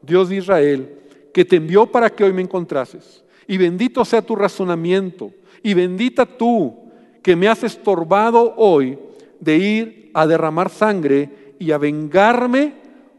Dios 0.00 0.30
de 0.30 0.36
Israel, 0.36 0.98
que 1.34 1.44
te 1.44 1.56
envió 1.56 1.84
para 1.84 2.08
que 2.08 2.24
hoy 2.24 2.32
me 2.32 2.40
encontrases. 2.40 3.22
Y 3.46 3.58
bendito 3.58 4.02
sea 4.02 4.22
tu 4.22 4.34
razonamiento. 4.34 5.30
Y 5.62 5.74
bendita 5.74 6.24
tú 6.24 6.74
que 7.22 7.36
me 7.36 7.48
has 7.48 7.64
estorbado 7.64 8.54
hoy 8.56 8.98
de 9.38 9.58
ir 9.58 10.10
a 10.14 10.26
derramar 10.26 10.70
sangre 10.70 11.52
y 11.58 11.70
a 11.70 11.76
vengarme 11.76 12.72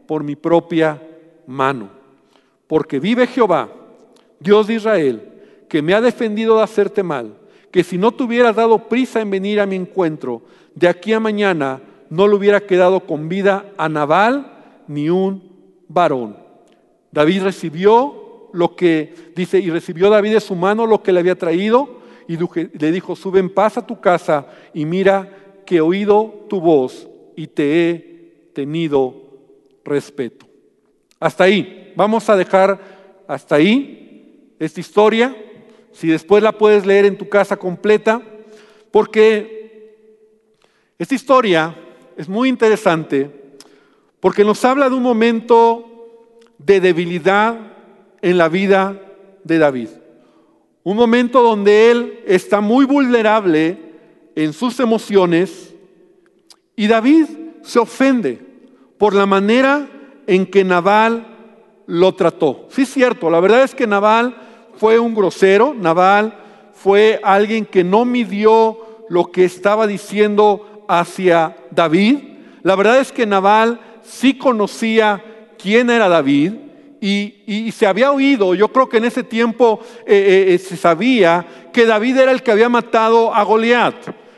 por 0.08 0.24
mi 0.24 0.34
propia 0.34 1.00
mano. 1.46 1.88
Porque 2.66 2.98
vive 2.98 3.28
Jehová, 3.28 3.68
Dios 4.40 4.66
de 4.66 4.74
Israel, 4.74 5.37
que 5.68 5.82
me 5.82 5.94
ha 5.94 6.00
defendido 6.00 6.56
de 6.56 6.62
hacerte 6.62 7.02
mal, 7.02 7.34
que 7.70 7.84
si 7.84 7.98
no 7.98 8.12
te 8.12 8.24
hubieras 8.24 8.56
dado 8.56 8.88
prisa 8.88 9.20
en 9.20 9.30
venir 9.30 9.60
a 9.60 9.66
mi 9.66 9.76
encuentro, 9.76 10.42
de 10.74 10.88
aquí 10.88 11.12
a 11.12 11.20
mañana 11.20 11.80
no 12.10 12.26
le 12.26 12.34
hubiera 12.34 12.60
quedado 12.60 13.00
con 13.00 13.28
vida 13.28 13.72
a 13.76 13.88
Nabal 13.88 14.82
ni 14.86 15.10
un 15.10 15.42
varón. 15.88 16.36
David 17.12 17.42
recibió 17.42 18.48
lo 18.52 18.74
que 18.76 19.14
dice, 19.36 19.58
y 19.58 19.70
recibió 19.70 20.08
David 20.08 20.34
de 20.34 20.40
su 20.40 20.54
mano 20.54 20.86
lo 20.86 21.02
que 21.02 21.12
le 21.12 21.20
había 21.20 21.36
traído, 21.36 21.98
y 22.28 22.36
le 22.36 22.92
dijo, 22.92 23.16
sube 23.16 23.40
en 23.40 23.48
paz 23.48 23.78
a 23.78 23.86
tu 23.86 24.00
casa 24.00 24.46
y 24.74 24.84
mira 24.84 25.62
que 25.64 25.76
he 25.76 25.80
oído 25.80 26.44
tu 26.48 26.60
voz 26.60 27.08
y 27.34 27.46
te 27.46 27.90
he 27.90 28.50
tenido 28.52 29.14
respeto. 29.82 30.46
Hasta 31.18 31.44
ahí, 31.44 31.92
vamos 31.96 32.28
a 32.28 32.36
dejar 32.36 33.24
hasta 33.26 33.54
ahí 33.54 34.54
esta 34.58 34.80
historia. 34.80 35.34
Si 35.98 36.06
después 36.06 36.44
la 36.44 36.52
puedes 36.52 36.86
leer 36.86 37.06
en 37.06 37.18
tu 37.18 37.28
casa 37.28 37.56
completa, 37.56 38.22
porque 38.92 39.96
esta 40.96 41.16
historia 41.16 41.74
es 42.16 42.28
muy 42.28 42.48
interesante, 42.48 43.28
porque 44.20 44.44
nos 44.44 44.64
habla 44.64 44.88
de 44.88 44.94
un 44.94 45.02
momento 45.02 46.38
de 46.56 46.78
debilidad 46.78 47.58
en 48.22 48.38
la 48.38 48.48
vida 48.48 48.96
de 49.42 49.58
David. 49.58 49.88
Un 50.84 50.96
momento 50.96 51.42
donde 51.42 51.90
él 51.90 52.20
está 52.28 52.60
muy 52.60 52.84
vulnerable 52.84 53.76
en 54.36 54.52
sus 54.52 54.78
emociones 54.78 55.74
y 56.76 56.86
David 56.86 57.24
se 57.62 57.80
ofende 57.80 58.38
por 58.98 59.16
la 59.16 59.26
manera 59.26 59.88
en 60.28 60.46
que 60.46 60.62
Nabal 60.62 61.26
lo 61.86 62.14
trató. 62.14 62.68
Sí 62.70 62.82
es 62.82 62.88
cierto, 62.88 63.30
la 63.30 63.40
verdad 63.40 63.64
es 63.64 63.74
que 63.74 63.88
Nabal 63.88 64.47
fue 64.78 64.98
un 64.98 65.14
grosero, 65.14 65.74
Naval 65.74 66.38
fue 66.72 67.20
alguien 67.24 67.66
que 67.66 67.82
no 67.82 68.04
midió 68.04 68.78
lo 69.08 69.30
que 69.32 69.44
estaba 69.44 69.86
diciendo 69.86 70.84
hacia 70.88 71.56
David. 71.70 72.18
La 72.62 72.76
verdad 72.76 73.00
es 73.00 73.10
que 73.10 73.26
Naval 73.26 73.80
sí 74.02 74.38
conocía 74.38 75.22
quién 75.58 75.90
era 75.90 76.08
David 76.08 76.52
y, 77.00 77.70
se 77.72 77.86
había 77.86 78.10
oído, 78.12 78.54
yo 78.54 78.68
creo 78.68 78.88
que 78.88 78.96
en 78.96 79.04
ese 79.04 79.22
tiempo 79.22 79.80
eh, 80.06 80.46
eh, 80.48 80.54
eh, 80.54 80.58
se 80.58 80.76
sabía 80.76 81.46
que 81.72 81.86
David 81.86 82.16
era 82.16 82.32
el 82.32 82.42
que 82.42 82.50
había 82.50 82.68
matado 82.68 83.32
a 83.32 83.42
Goliat, 83.44 83.94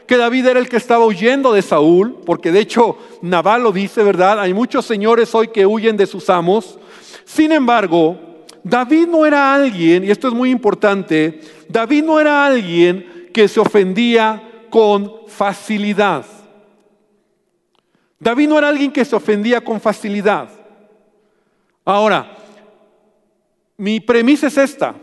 que 0.07 0.17
David 0.17 0.47
era 0.47 0.59
el 0.59 0.69
que 0.69 0.77
estaba 0.77 1.07
huyendo 1.07 1.53
de 1.53 1.63
Saúl, 1.63 2.21
porque 2.27 2.53
de 2.53 2.61
hecho 2.61 2.99
Naval 3.23 3.63
lo 3.63 3.73
dice, 3.73 4.03
¿verdad? 4.03 4.41
Hay 4.41 4.53
muchos 4.53 4.85
señores 4.85 5.35
hoy 5.35 5.49
que 5.49 5.65
huyen 5.65 5.97
de 5.97 6.07
sus 6.07 6.29
amos. 6.29 6.79
Sin 7.25 7.53
embargo, 7.53 8.30
David 8.63 9.07
no 9.09 9.25
era 9.25 9.55
alguien, 9.55 10.05
y 10.05 10.11
esto 10.11 10.29
es 10.29 10.35
muy 10.35 10.51
importante, 10.51 11.41
David 11.69 12.05
no 12.05 12.21
era 12.21 12.47
alguien 12.47 13.29
que 13.33 13.49
se 13.49 13.61
ofendía 13.61 14.67
con 14.69 15.27
facilidad. 15.29 16.25
David 18.19 18.49
no 18.49 18.59
era 18.59 18.69
alguien 18.69 18.93
que 18.93 19.05
se 19.05 19.17
ofendía 19.17 19.63
con 19.63 19.81
facilidad. 19.81 20.51
Ahora, 21.85 22.37
mi 23.79 23.99
premisa 23.99 24.49
es 24.49 24.59
esta. 24.59 24.95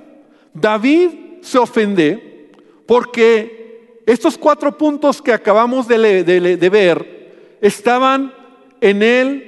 David 0.54 1.10
se 1.42 1.58
ofende 1.58 2.52
porque 2.86 4.02
estos 4.06 4.38
cuatro 4.38 4.78
puntos 4.78 5.22
que 5.22 5.34
acabamos 5.34 5.88
de, 5.88 6.24
de 6.24 6.70
ver 6.70 7.58
estaban 7.60 8.34
en 8.82 9.02
él 9.02 9.48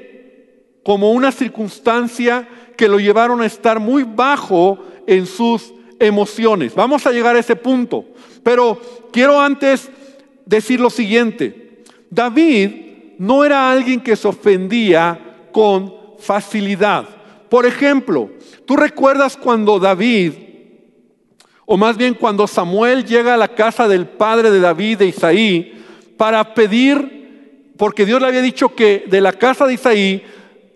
como 0.83 1.11
una 1.11 1.31
circunstancia 1.31 2.47
que 2.79 2.87
lo 2.87 2.97
llevaron 2.97 3.41
a 3.41 3.45
estar 3.45 3.77
muy 3.77 4.03
bajo 4.03 4.79
en 5.05 5.25
sus 5.25 5.73
emociones. 5.99 6.73
Vamos 6.73 7.05
a 7.05 7.11
llegar 7.11 7.35
a 7.35 7.39
ese 7.39 7.57
punto. 7.57 8.05
Pero 8.41 8.79
quiero 9.11 9.37
antes 9.37 9.89
decir 10.45 10.79
lo 10.79 10.89
siguiente. 10.89 11.83
David 12.09 12.71
no 13.17 13.43
era 13.43 13.69
alguien 13.69 13.99
que 13.99 14.15
se 14.15 14.29
ofendía 14.29 15.49
con 15.51 15.93
facilidad. 16.19 17.05
Por 17.49 17.65
ejemplo, 17.65 18.29
tú 18.65 18.77
recuerdas 18.77 19.35
cuando 19.35 19.77
David, 19.77 20.31
o 21.65 21.75
más 21.75 21.97
bien 21.97 22.13
cuando 22.13 22.47
Samuel 22.47 23.03
llega 23.03 23.33
a 23.33 23.37
la 23.37 23.55
casa 23.55 23.89
del 23.89 24.07
padre 24.07 24.51
de 24.51 24.61
David, 24.61 24.99
de 24.99 25.07
Isaí, 25.07 25.83
para 26.15 26.53
pedir, 26.53 27.73
porque 27.75 28.05
Dios 28.05 28.21
le 28.21 28.27
había 28.27 28.41
dicho 28.41 28.73
que 28.73 29.03
de 29.05 29.19
la 29.19 29.33
casa 29.33 29.67
de 29.67 29.73
Isaí 29.73 30.23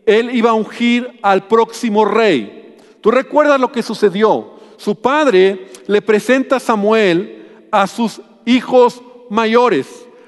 él 0.05 0.35
iba 0.35 0.51
a 0.51 0.53
ungir 0.53 1.19
al 1.21 1.47
próximo 1.47 2.05
rey. 2.05 2.75
¿Tú 3.01 3.11
recuerdas 3.11 3.59
lo 3.59 3.71
que 3.71 3.83
sucedió? 3.83 4.53
Su 4.77 4.95
padre 4.95 5.67
le 5.87 6.01
presenta 6.01 6.57
a 6.57 6.59
Samuel 6.59 7.67
a 7.71 7.87
sus 7.87 8.21
hijos 8.45 9.01
mayores, 9.29 9.87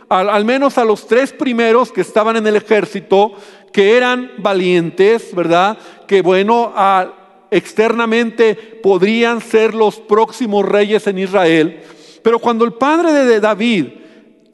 al, 0.09 0.45
menos 0.45 0.77
a 0.77 0.85
los 0.85 1.07
tres 1.07 1.31
primeros 1.31 1.91
que 1.91 2.01
estaban 2.01 2.35
en 2.37 2.47
el 2.47 2.55
ejército, 2.55 3.33
que 3.71 3.97
eran 3.97 4.31
valientes, 4.37 5.33
¿verdad? 5.35 5.77
Que 6.07 6.21
bueno, 6.21 6.73
externamente 7.51 8.55
podrían 8.81 9.41
ser 9.41 9.73
los 9.73 9.99
próximos 9.99 10.65
reyes 10.65 11.05
en 11.07 11.19
Israel. 11.19 11.81
Pero 12.21 12.39
cuando 12.39 12.65
el 12.65 12.73
padre 12.73 13.11
de 13.11 13.39
David 13.39 13.87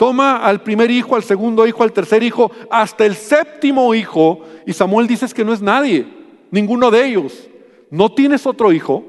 Toma 0.02 0.38
al 0.38 0.64
primer 0.64 0.90
hijo, 0.90 1.16
al 1.16 1.22
segundo 1.22 1.68
hijo, 1.68 1.84
al 1.84 1.94
tercer 1.94 2.24
hijo, 2.24 2.52
hasta 2.72 3.06
el 3.06 3.16
séptimo 3.16 3.94
hijo. 3.94 4.42
Y 4.66 4.74
Samuel 4.74 5.06
dice 5.06 5.28
que 5.28 5.46
no 5.46 5.54
es 5.54 5.62
nadie, 5.62 6.08
ninguno 6.50 6.90
de 6.90 7.06
ellos. 7.06 7.48
¿No 7.92 8.12
tienes 8.12 8.48
otro 8.48 8.72
hijo? 8.72 9.06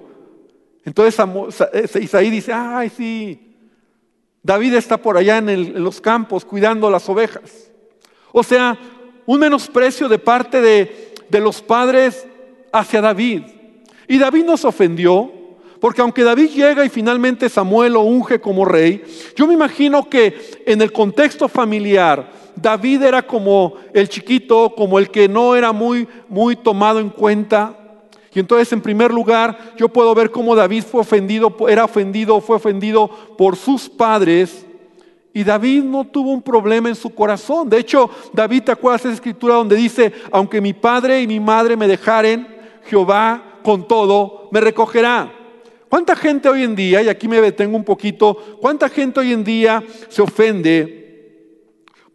Entonces 0.84 1.18
eh, 1.72 1.98
Isaí 2.02 2.28
dice, 2.28 2.52
ay, 2.52 2.90
sí. 2.90 3.54
David 4.42 4.74
está 4.74 4.98
por 4.98 5.16
allá 5.16 5.38
en, 5.38 5.48
en 5.48 5.82
los 5.82 5.98
campos 5.98 6.44
cuidando 6.44 6.90
las 6.90 7.08
ovejas. 7.08 7.70
O 8.30 8.42
sea, 8.42 8.78
un 9.24 9.40
menosprecio 9.40 10.10
de 10.10 10.18
parte 10.18 10.60
de, 10.60 11.14
de 11.30 11.40
los 11.40 11.62
padres 11.62 12.26
hacia 12.70 13.00
David. 13.00 13.44
Y 14.08 14.18
David 14.18 14.44
nos 14.44 14.62
ofendió, 14.66 15.32
porque 15.82 16.00
aunque 16.00 16.22
David 16.22 16.50
llega 16.50 16.84
y 16.84 16.88
finalmente 16.88 17.48
Samuel 17.48 17.94
lo 17.94 18.02
unge 18.02 18.40
como 18.40 18.64
rey, 18.64 19.02
yo 19.34 19.48
me 19.48 19.54
imagino 19.54 20.08
que 20.08 20.62
en 20.64 20.80
el 20.80 20.92
contexto 20.92 21.48
familiar, 21.48 22.30
David 22.54 23.02
era 23.02 23.26
como 23.26 23.74
el 23.92 24.08
chiquito, 24.08 24.76
como 24.76 25.00
el 25.00 25.10
que 25.10 25.26
no 25.26 25.56
era 25.56 25.72
muy, 25.72 26.06
muy 26.28 26.54
tomado 26.54 27.00
en 27.00 27.10
cuenta. 27.10 27.76
Y 28.32 28.38
entonces, 28.38 28.72
en 28.72 28.80
primer 28.80 29.12
lugar, 29.12 29.74
yo 29.76 29.88
puedo 29.88 30.14
ver 30.14 30.30
cómo 30.30 30.54
David 30.54 30.84
fue 30.84 31.00
ofendido, 31.00 31.52
era 31.68 31.84
ofendido, 31.84 32.40
fue 32.40 32.54
ofendido 32.54 33.10
por 33.36 33.56
sus 33.56 33.88
padres. 33.88 34.64
Y 35.34 35.42
David 35.42 35.82
no 35.82 36.04
tuvo 36.04 36.30
un 36.30 36.42
problema 36.42 36.90
en 36.90 36.94
su 36.94 37.12
corazón. 37.12 37.68
De 37.68 37.78
hecho, 37.78 38.08
David, 38.32 38.62
¿te 38.62 38.70
acuerdas 38.70 39.00
esa 39.00 39.14
escritura 39.14 39.56
donde 39.56 39.74
dice, 39.74 40.12
aunque 40.30 40.60
mi 40.60 40.74
padre 40.74 41.22
y 41.22 41.26
mi 41.26 41.40
madre 41.40 41.76
me 41.76 41.88
dejaren, 41.88 42.46
Jehová 42.84 43.58
con 43.64 43.88
todo 43.88 44.48
me 44.52 44.60
recogerá? 44.60 45.41
¿Cuánta 45.92 46.16
gente 46.16 46.48
hoy 46.48 46.62
en 46.62 46.74
día, 46.74 47.02
y 47.02 47.10
aquí 47.10 47.28
me 47.28 47.38
detengo 47.38 47.76
un 47.76 47.84
poquito, 47.84 48.34
cuánta 48.62 48.88
gente 48.88 49.20
hoy 49.20 49.30
en 49.30 49.44
día 49.44 49.84
se 50.08 50.22
ofende 50.22 51.60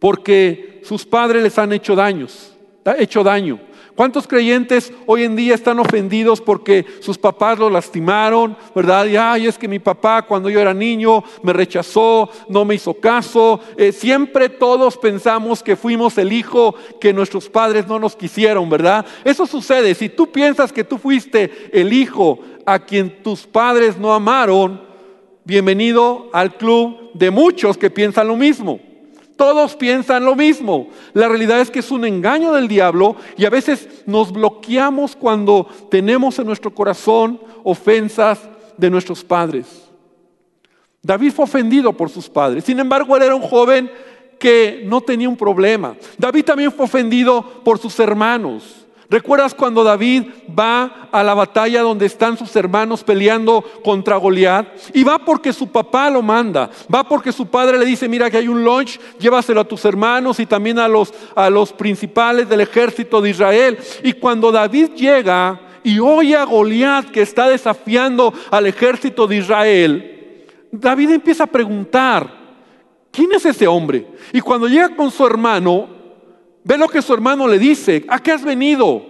porque 0.00 0.80
sus 0.82 1.06
padres 1.06 1.44
les 1.44 1.56
han 1.60 1.72
hecho 1.72 1.94
daños, 1.94 2.56
hecho 2.98 3.22
daño? 3.22 3.60
¿Cuántos 3.98 4.28
creyentes 4.28 4.92
hoy 5.06 5.24
en 5.24 5.34
día 5.34 5.56
están 5.56 5.80
ofendidos 5.80 6.40
porque 6.40 6.86
sus 7.00 7.18
papás 7.18 7.58
lo 7.58 7.68
lastimaron, 7.68 8.56
verdad? 8.72 9.06
Y 9.06 9.16
ay, 9.16 9.48
es 9.48 9.58
que 9.58 9.66
mi 9.66 9.80
papá 9.80 10.22
cuando 10.22 10.48
yo 10.48 10.60
era 10.60 10.72
niño 10.72 11.24
me 11.42 11.52
rechazó, 11.52 12.30
no 12.48 12.64
me 12.64 12.76
hizo 12.76 12.94
caso. 12.94 13.58
Eh, 13.76 13.90
siempre 13.90 14.50
todos 14.50 14.96
pensamos 14.96 15.64
que 15.64 15.74
fuimos 15.74 16.16
el 16.16 16.32
hijo 16.32 16.76
que 17.00 17.12
nuestros 17.12 17.48
padres 17.48 17.88
no 17.88 17.98
nos 17.98 18.14
quisieron, 18.14 18.70
¿verdad? 18.70 19.04
Eso 19.24 19.48
sucede. 19.48 19.96
Si 19.96 20.08
tú 20.08 20.30
piensas 20.30 20.72
que 20.72 20.84
tú 20.84 20.96
fuiste 20.96 21.68
el 21.72 21.92
hijo 21.92 22.38
a 22.64 22.78
quien 22.78 23.20
tus 23.24 23.48
padres 23.48 23.98
no 23.98 24.14
amaron, 24.14 24.80
bienvenido 25.42 26.30
al 26.32 26.56
club 26.56 27.10
de 27.14 27.32
muchos 27.32 27.76
que 27.76 27.90
piensan 27.90 28.28
lo 28.28 28.36
mismo. 28.36 28.78
Todos 29.38 29.76
piensan 29.76 30.24
lo 30.24 30.34
mismo. 30.34 30.88
La 31.12 31.28
realidad 31.28 31.60
es 31.60 31.70
que 31.70 31.78
es 31.78 31.92
un 31.92 32.04
engaño 32.04 32.52
del 32.52 32.66
diablo 32.66 33.14
y 33.36 33.44
a 33.44 33.50
veces 33.50 33.88
nos 34.04 34.32
bloqueamos 34.32 35.14
cuando 35.14 35.68
tenemos 35.88 36.40
en 36.40 36.46
nuestro 36.46 36.74
corazón 36.74 37.40
ofensas 37.62 38.40
de 38.76 38.90
nuestros 38.90 39.22
padres. 39.22 39.84
David 41.00 41.30
fue 41.30 41.44
ofendido 41.44 41.92
por 41.92 42.10
sus 42.10 42.28
padres. 42.28 42.64
Sin 42.64 42.80
embargo, 42.80 43.16
él 43.16 43.22
era 43.22 43.36
un 43.36 43.42
joven 43.42 43.88
que 44.40 44.82
no 44.84 45.00
tenía 45.02 45.28
un 45.28 45.36
problema. 45.36 45.94
David 46.18 46.44
también 46.44 46.72
fue 46.72 46.86
ofendido 46.86 47.62
por 47.62 47.78
sus 47.78 47.96
hermanos. 48.00 48.87
¿Recuerdas 49.10 49.54
cuando 49.54 49.82
David 49.82 50.24
va 50.56 51.08
a 51.10 51.22
la 51.24 51.32
batalla 51.32 51.80
donde 51.80 52.04
están 52.04 52.36
sus 52.36 52.54
hermanos 52.56 53.02
peleando 53.02 53.64
contra 53.82 54.18
Goliat? 54.18 54.66
Y 54.92 55.02
va 55.02 55.18
porque 55.18 55.54
su 55.54 55.68
papá 55.68 56.10
lo 56.10 56.20
manda. 56.20 56.68
Va 56.94 57.04
porque 57.04 57.32
su 57.32 57.46
padre 57.46 57.78
le 57.78 57.86
dice, 57.86 58.06
mira 58.06 58.30
que 58.30 58.36
hay 58.36 58.48
un 58.48 58.62
lunch, 58.62 59.00
llévaselo 59.18 59.62
a 59.62 59.68
tus 59.68 59.82
hermanos 59.86 60.38
y 60.40 60.46
también 60.46 60.78
a 60.78 60.88
los, 60.88 61.14
a 61.34 61.48
los 61.48 61.72
principales 61.72 62.50
del 62.50 62.60
ejército 62.60 63.22
de 63.22 63.30
Israel. 63.30 63.78
Y 64.02 64.12
cuando 64.12 64.52
David 64.52 64.90
llega 64.94 65.58
y 65.82 65.98
oye 66.00 66.36
a 66.36 66.44
Goliat 66.44 67.06
que 67.06 67.22
está 67.22 67.48
desafiando 67.48 68.34
al 68.50 68.66
ejército 68.66 69.26
de 69.26 69.36
Israel, 69.36 70.44
David 70.70 71.12
empieza 71.12 71.44
a 71.44 71.46
preguntar, 71.46 72.30
¿quién 73.10 73.32
es 73.32 73.46
ese 73.46 73.66
hombre? 73.66 74.06
Y 74.34 74.42
cuando 74.42 74.68
llega 74.68 74.94
con 74.94 75.10
su 75.10 75.24
hermano, 75.26 75.97
Ve 76.64 76.76
lo 76.76 76.88
que 76.88 77.02
su 77.02 77.14
hermano 77.14 77.46
le 77.48 77.58
dice. 77.58 78.04
¿A 78.08 78.18
qué 78.18 78.32
has 78.32 78.44
venido? 78.44 79.02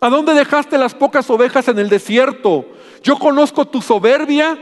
¿A 0.00 0.08
dónde 0.08 0.34
dejaste 0.34 0.78
las 0.78 0.94
pocas 0.94 1.28
ovejas 1.30 1.68
en 1.68 1.78
el 1.78 1.88
desierto? 1.88 2.66
Yo 3.02 3.18
conozco 3.18 3.66
tu 3.66 3.80
soberbia 3.80 4.58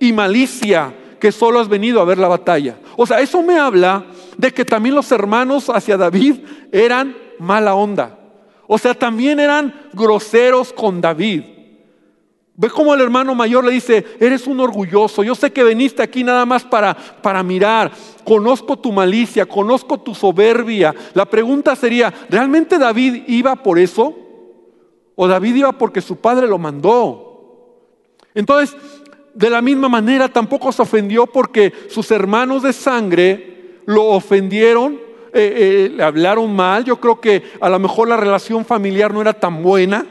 y 0.00 0.12
malicia, 0.12 0.94
que 1.20 1.32
solo 1.32 1.60
has 1.60 1.68
venido 1.68 2.00
a 2.00 2.04
ver 2.04 2.18
la 2.18 2.28
batalla. 2.28 2.78
O 2.96 3.06
sea, 3.06 3.20
eso 3.20 3.42
me 3.42 3.58
habla 3.58 4.06
de 4.36 4.52
que 4.52 4.64
también 4.64 4.94
los 4.94 5.10
hermanos 5.12 5.68
hacia 5.68 5.96
David 5.96 6.36
eran 6.72 7.16
mala 7.38 7.74
onda. 7.74 8.18
O 8.66 8.78
sea, 8.78 8.94
también 8.94 9.40
eran 9.40 9.88
groseros 9.92 10.72
con 10.72 11.00
David. 11.00 11.42
Ve 12.60 12.68
cómo 12.70 12.92
el 12.92 13.00
hermano 13.00 13.36
mayor 13.36 13.64
le 13.64 13.70
dice, 13.70 14.04
eres 14.18 14.48
un 14.48 14.58
orgulloso, 14.58 15.22
yo 15.22 15.36
sé 15.36 15.52
que 15.52 15.62
viniste 15.62 16.02
aquí 16.02 16.24
nada 16.24 16.44
más 16.44 16.64
para, 16.64 16.92
para 16.92 17.40
mirar, 17.44 17.92
conozco 18.24 18.76
tu 18.76 18.90
malicia, 18.90 19.46
conozco 19.46 20.00
tu 20.00 20.12
soberbia. 20.12 20.92
La 21.14 21.24
pregunta 21.24 21.76
sería, 21.76 22.12
¿realmente 22.28 22.76
David 22.76 23.22
iba 23.28 23.54
por 23.54 23.78
eso? 23.78 24.12
¿O 25.14 25.28
David 25.28 25.54
iba 25.54 25.70
porque 25.70 26.00
su 26.00 26.16
padre 26.16 26.48
lo 26.48 26.58
mandó? 26.58 27.76
Entonces, 28.34 28.76
de 29.34 29.50
la 29.50 29.62
misma 29.62 29.88
manera 29.88 30.28
tampoco 30.28 30.72
se 30.72 30.82
ofendió 30.82 31.28
porque 31.28 31.72
sus 31.88 32.10
hermanos 32.10 32.64
de 32.64 32.72
sangre 32.72 33.82
lo 33.86 34.06
ofendieron, 34.06 34.94
eh, 35.32 35.90
eh, 35.92 35.92
le 35.94 36.02
hablaron 36.02 36.56
mal. 36.56 36.84
Yo 36.84 36.98
creo 36.98 37.20
que 37.20 37.40
a 37.60 37.68
lo 37.68 37.78
mejor 37.78 38.08
la 38.08 38.16
relación 38.16 38.64
familiar 38.64 39.14
no 39.14 39.20
era 39.20 39.32
tan 39.32 39.62
buena. 39.62 40.04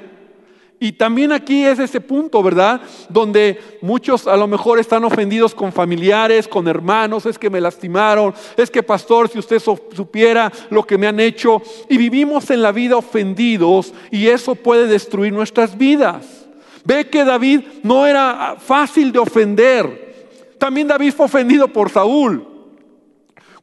Y 0.80 0.92
también 0.92 1.32
aquí 1.32 1.66
es 1.66 1.80
ese 1.80 2.00
punto, 2.00 2.44
¿verdad? 2.44 2.82
Donde 3.10 3.60
muchos 3.82 4.28
a 4.28 4.38
lo 4.38 4.48
mejor 4.48 4.78
están 4.78 5.04
ofendidos 5.04 5.56
con 5.56 5.74
familiares, 5.74 6.48
con 6.48 6.68
hermanos, 6.68 7.26
es 7.26 7.40
que 7.40 7.50
me 7.50 7.60
lastimaron, 7.60 8.34
es 8.56 8.70
que 8.70 8.84
pastor, 8.84 9.28
si 9.28 9.40
usted 9.40 9.60
supiera 9.60 10.52
lo 10.70 10.84
que 10.84 11.00
me 11.00 11.08
han 11.08 11.20
hecho, 11.20 11.64
y 11.90 11.98
vivimos 11.98 12.52
en 12.52 12.62
la 12.62 12.72
vida 12.72 12.96
ofendidos 12.96 13.92
y 14.12 14.28
eso 14.28 14.54
puede 14.54 14.86
destruir 14.86 15.34
nuestras 15.34 15.76
vidas. 15.76 16.46
Ve 16.86 17.10
que 17.10 17.26
David 17.26 17.62
no 17.82 18.06
era 18.06 18.56
fácil 18.60 19.12
de 19.12 19.20
ofender. 19.20 20.30
También 20.60 20.88
David 20.88 21.14
fue 21.14 21.26
ofendido 21.26 21.68
por 21.68 21.90
Saúl. 21.90 22.46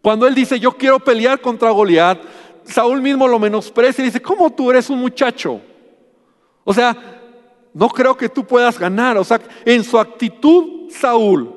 Cuando 0.03 0.27
él 0.27 0.35
dice, 0.35 0.59
yo 0.59 0.73
quiero 0.73 0.99
pelear 0.99 1.41
contra 1.41 1.71
Goliat, 1.71 2.19
Saúl 2.65 3.01
mismo 3.01 3.29
lo 3.29 3.39
menosprecia 3.39 4.03
y 4.03 4.07
dice, 4.07 4.21
¿cómo 4.21 4.51
tú 4.51 4.71
eres 4.71 4.91
un 4.91 4.99
muchacho? 4.99 5.61
O 6.65 6.73
sea, 6.73 6.97
no 7.73 7.89
creo 7.89 8.17
que 8.17 8.29
tú 8.29 8.45
puedas 8.45 8.79
ganar. 8.79 9.19
O 9.19 9.25
sea, 9.25 9.41
en 9.65 9.85
su 9.85 9.99
actitud, 9.99 10.91
Saúl, 10.91 11.53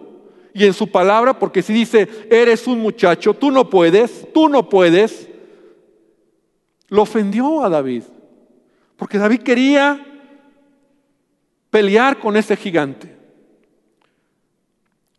y 0.53 0.65
en 0.65 0.73
su 0.73 0.87
palabra, 0.87 1.37
porque 1.37 1.61
si 1.61 1.71
dice, 1.71 2.09
eres 2.31 2.65
un 2.65 2.79
muchacho, 2.79 3.35
tú 3.35 3.51
no 3.51 3.69
puedes, 3.69 4.27
tú 4.33 4.49
no 4.49 4.67
puedes, 4.67 5.29
lo 6.87 7.03
ofendió 7.03 7.63
a 7.63 7.69
David. 7.69 8.01
Porque 8.95 9.19
David 9.19 9.41
quería 9.43 10.03
pelear 11.69 12.19
con 12.19 12.35
ese 12.35 12.55
gigante. 12.55 13.15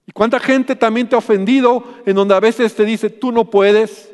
¿Y 0.06 0.10
cuánta 0.10 0.40
gente 0.40 0.74
también 0.74 1.08
te 1.08 1.14
ha 1.14 1.18
ofendido 1.18 1.84
en 2.04 2.16
donde 2.16 2.34
a 2.34 2.40
veces 2.40 2.74
te 2.74 2.84
dice, 2.84 3.08
tú 3.08 3.30
no 3.30 3.48
puedes, 3.48 4.10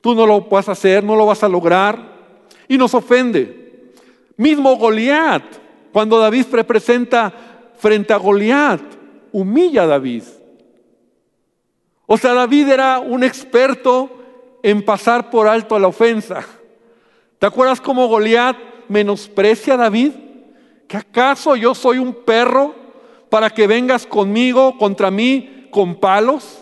tú 0.00 0.14
no 0.14 0.26
lo 0.26 0.42
vas 0.42 0.68
a 0.68 0.72
hacer, 0.72 1.02
no 1.02 1.16
lo 1.16 1.26
vas 1.26 1.42
a 1.42 1.48
lograr? 1.48 2.14
Y 2.68 2.78
nos 2.78 2.94
ofende. 2.94 3.63
Mismo 4.36 4.76
Goliat, 4.76 5.44
cuando 5.92 6.18
David 6.18 6.46
representa 6.50 7.32
frente 7.76 8.12
a 8.12 8.16
Goliat, 8.16 8.82
humilla 9.32 9.82
a 9.82 9.86
David. 9.86 10.22
O 12.06 12.16
sea, 12.18 12.34
David 12.34 12.68
era 12.68 12.98
un 12.98 13.24
experto 13.24 14.10
en 14.62 14.84
pasar 14.84 15.30
por 15.30 15.46
alto 15.46 15.76
a 15.76 15.80
la 15.80 15.88
ofensa. 15.88 16.44
¿Te 17.38 17.46
acuerdas 17.46 17.80
cómo 17.80 18.08
Goliat 18.08 18.56
menosprecia 18.88 19.74
a 19.74 19.78
David? 19.78 20.12
¿Que 20.88 20.96
acaso 20.96 21.56
yo 21.56 21.74
soy 21.74 21.98
un 21.98 22.14
perro 22.14 22.74
para 23.28 23.50
que 23.50 23.66
vengas 23.66 24.06
conmigo 24.06 24.76
contra 24.78 25.10
mí 25.10 25.68
con 25.70 25.94
palos? 25.94 26.60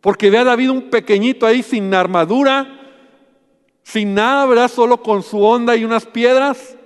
Porque 0.00 0.30
ve 0.30 0.38
a 0.38 0.44
David 0.44 0.70
un 0.70 0.90
pequeñito 0.90 1.46
ahí 1.46 1.62
sin 1.62 1.94
armadura, 1.94 2.81
sin 3.82 4.14
nada, 4.14 4.46
¿verdad? 4.46 4.70
Solo 4.70 5.02
con 5.02 5.22
su 5.22 5.42
onda 5.42 5.76
y 5.76 5.84
unas 5.84 6.06
piedras. 6.06 6.76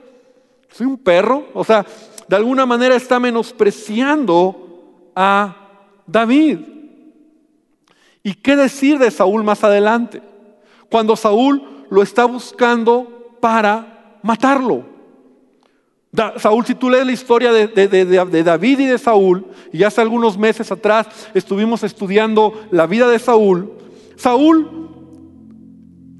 Soy 0.70 0.86
un 0.86 0.98
perro. 0.98 1.46
O 1.54 1.64
sea, 1.64 1.84
de 2.28 2.36
alguna 2.36 2.66
manera 2.66 2.96
está 2.96 3.20
menospreciando 3.20 5.10
a 5.14 5.56
David. 6.06 6.60
¿Y 8.22 8.34
qué 8.34 8.56
decir 8.56 8.98
de 8.98 9.10
Saúl 9.10 9.44
más 9.44 9.62
adelante? 9.62 10.20
Cuando 10.90 11.16
Saúl 11.16 11.86
lo 11.90 12.02
está 12.02 12.24
buscando 12.24 13.36
para 13.40 14.18
matarlo. 14.22 14.84
Saúl, 16.38 16.64
si 16.64 16.74
tú 16.74 16.88
lees 16.88 17.04
la 17.04 17.12
historia 17.12 17.52
de, 17.52 17.68
de, 17.68 18.42
David 18.42 18.80
y 18.80 18.86
de 18.86 18.98
Saúl, 18.98 19.46
y 19.72 19.82
hace 19.82 20.00
algunos 20.00 20.38
meses 20.38 20.72
atrás 20.72 21.06
estuvimos 21.34 21.82
estudiando 21.82 22.54
la 22.70 22.86
vida 22.86 23.08
de 23.08 23.18
Saúl, 23.18 23.72
Saúl 24.16 24.88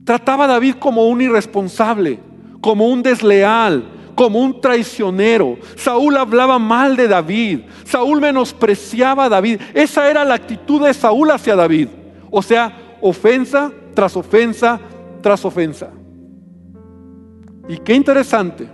trataba 0.07 0.45
a 0.45 0.49
David 0.49 0.77
como 0.79 1.09
un 1.09 1.21
irresponsable, 1.21 2.21
como 2.61 2.89
un 2.89 3.03
desleal, 3.03 3.85
como 4.15 4.41
un 4.41 4.61
traicionero. 4.61 5.59
Saúl 5.75 6.17
hablaba 6.17 6.61
mal 6.61 6.97
de 6.97 7.09
David. 7.09 7.63
Saúl 7.85 8.21
menospreciaba 8.21 9.25
a 9.25 9.29
David. 9.29 9.61
Esa 9.75 10.09
era 10.09 10.25
la 10.25 10.35
actitud 10.35 10.87
de 10.87 10.95
Saúl 10.95 11.33
hacia 11.33 11.57
David. 11.57 11.89
O 12.31 12.41
sea, 12.41 12.97
ofensa 13.03 13.73
tras 13.95 14.17
ofensa 14.17 14.81
tras 15.23 15.45
ofensa. 15.45 15.91
Y 17.69 17.79
qué 17.79 17.95
interesante, 17.95 18.69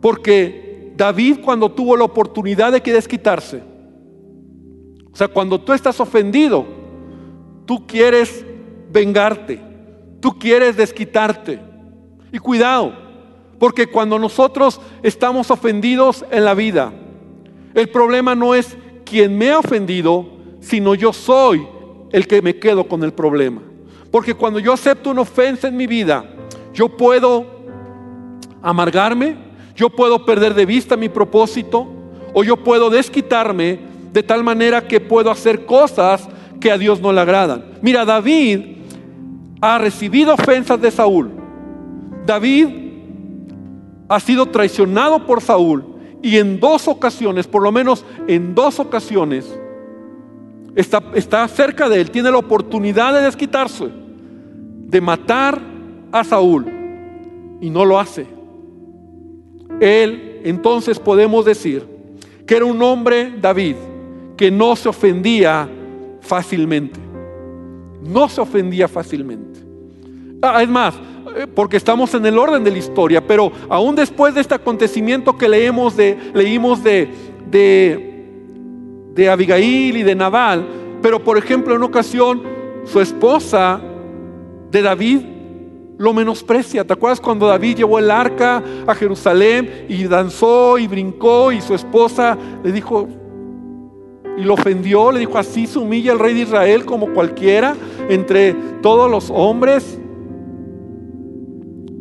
porque 0.00 0.94
David 0.96 1.40
cuando 1.44 1.70
tuvo 1.70 1.98
la 1.98 2.04
oportunidad 2.04 2.72
de 2.72 2.80
que 2.80 2.94
desquitarse, 2.94 3.62
o 5.12 5.16
sea, 5.16 5.28
cuando 5.28 5.60
tú 5.60 5.74
estás 5.74 6.00
ofendido, 6.00 6.64
tú 7.66 7.86
quieres 7.86 8.44
vengarte, 8.90 9.73
tú 10.24 10.38
quieres 10.38 10.74
desquitarte. 10.74 11.60
Y 12.32 12.38
cuidado, 12.38 12.94
porque 13.58 13.86
cuando 13.86 14.18
nosotros 14.18 14.80
estamos 15.02 15.50
ofendidos 15.50 16.24
en 16.30 16.46
la 16.46 16.54
vida, 16.54 16.94
el 17.74 17.90
problema 17.90 18.34
no 18.34 18.54
es 18.54 18.74
quien 19.04 19.36
me 19.36 19.50
ha 19.50 19.58
ofendido, 19.58 20.26
sino 20.60 20.94
yo 20.94 21.12
soy 21.12 21.68
el 22.10 22.26
que 22.26 22.40
me 22.40 22.58
quedo 22.58 22.88
con 22.88 23.04
el 23.04 23.12
problema. 23.12 23.60
Porque 24.10 24.32
cuando 24.32 24.58
yo 24.60 24.72
acepto 24.72 25.10
una 25.10 25.20
ofensa 25.20 25.68
en 25.68 25.76
mi 25.76 25.86
vida, 25.86 26.24
yo 26.72 26.88
puedo 26.88 27.44
amargarme, 28.62 29.36
yo 29.76 29.90
puedo 29.90 30.24
perder 30.24 30.54
de 30.54 30.64
vista 30.64 30.96
mi 30.96 31.10
propósito, 31.10 31.86
o 32.32 32.42
yo 32.42 32.56
puedo 32.56 32.88
desquitarme 32.88 33.78
de 34.10 34.22
tal 34.22 34.42
manera 34.42 34.88
que 34.88 35.00
puedo 35.00 35.30
hacer 35.30 35.66
cosas 35.66 36.26
que 36.62 36.72
a 36.72 36.78
Dios 36.78 36.98
no 37.02 37.12
le 37.12 37.20
agradan. 37.20 37.72
Mira, 37.82 38.06
David 38.06 38.74
ha 39.66 39.78
recibido 39.78 40.34
ofensas 40.34 40.78
de 40.78 40.90
Saúl. 40.90 41.30
David 42.26 42.68
ha 44.10 44.20
sido 44.20 44.44
traicionado 44.44 45.24
por 45.24 45.40
Saúl 45.40 45.86
y 46.22 46.36
en 46.36 46.60
dos 46.60 46.86
ocasiones, 46.86 47.46
por 47.46 47.62
lo 47.62 47.72
menos 47.72 48.04
en 48.28 48.54
dos 48.54 48.78
ocasiones, 48.78 49.58
está, 50.74 51.48
cerca 51.48 51.88
de 51.88 52.02
él, 52.02 52.10
tiene 52.10 52.30
la 52.30 52.36
oportunidad 52.36 53.14
de 53.14 53.22
desquitarse, 53.22 53.88
de 53.88 55.00
matar 55.00 55.58
a 56.12 56.24
Saúl 56.24 56.66
y 57.62 57.70
no 57.70 57.86
lo 57.86 57.98
hace. 57.98 58.26
Él, 59.80 60.42
entonces 60.44 60.98
podemos 60.98 61.46
decir 61.46 61.86
que 62.46 62.56
era 62.56 62.66
un 62.66 62.82
hombre, 62.82 63.32
David, 63.40 63.76
que 64.36 64.50
no 64.50 64.76
se 64.76 64.90
ofendía 64.90 65.66
fácilmente. 66.20 67.00
No 68.02 68.28
se 68.28 68.42
ofendía 68.42 68.88
fácilmente. 68.88 69.53
Ah, 70.46 70.62
es 70.62 70.68
más, 70.68 70.94
eh, 71.36 71.46
porque 71.46 71.78
estamos 71.78 72.12
en 72.12 72.26
el 72.26 72.38
orden 72.38 72.62
de 72.62 72.70
la 72.70 72.76
historia, 72.76 73.26
pero 73.26 73.50
aún 73.70 73.96
después 73.96 74.34
de 74.34 74.42
este 74.42 74.54
acontecimiento 74.54 75.38
que 75.38 75.48
leemos 75.48 75.96
de, 75.96 76.18
leímos 76.34 76.84
de, 76.84 77.08
de, 77.50 78.26
de 79.14 79.30
Abigail 79.30 79.96
y 79.96 80.02
de 80.02 80.14
Nabal, 80.14 80.66
pero 81.00 81.24
por 81.24 81.38
ejemplo 81.38 81.72
en 81.72 81.78
una 81.78 81.86
ocasión 81.86 82.42
su 82.84 83.00
esposa 83.00 83.80
de 84.70 84.82
David 84.82 85.20
lo 85.96 86.12
menosprecia. 86.12 86.86
¿Te 86.86 86.92
acuerdas 86.92 87.20
cuando 87.20 87.46
David 87.46 87.78
llevó 87.78 87.98
el 87.98 88.10
arca 88.10 88.62
a 88.86 88.94
Jerusalén 88.94 89.86
y 89.88 90.04
danzó 90.04 90.76
y 90.76 90.86
brincó 90.86 91.52
y 91.52 91.62
su 91.62 91.74
esposa 91.74 92.36
le 92.62 92.70
dijo 92.70 93.08
y 94.36 94.42
lo 94.42 94.54
ofendió, 94.54 95.10
le 95.10 95.20
dijo 95.20 95.38
así 95.38 95.66
se 95.66 95.78
humilla 95.78 96.12
el 96.12 96.18
rey 96.18 96.34
de 96.34 96.40
Israel 96.40 96.84
como 96.84 97.14
cualquiera 97.14 97.74
entre 98.10 98.52
todos 98.82 99.10
los 99.10 99.30
hombres? 99.30 99.98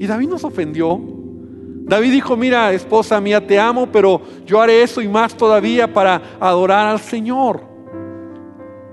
Y 0.03 0.05
David 0.05 0.27
nos 0.27 0.43
ofendió. 0.43 0.99
David 1.85 2.11
dijo, 2.11 2.35
mira, 2.35 2.73
esposa 2.73 3.21
mía, 3.21 3.47
te 3.47 3.57
amo, 3.57 3.87
pero 3.89 4.21
yo 4.45 4.59
haré 4.59 4.83
eso 4.83 5.01
y 5.01 5.07
más 5.07 5.33
todavía 5.33 5.93
para 5.93 6.21
adorar 6.41 6.87
al 6.87 6.99
Señor. 6.99 7.63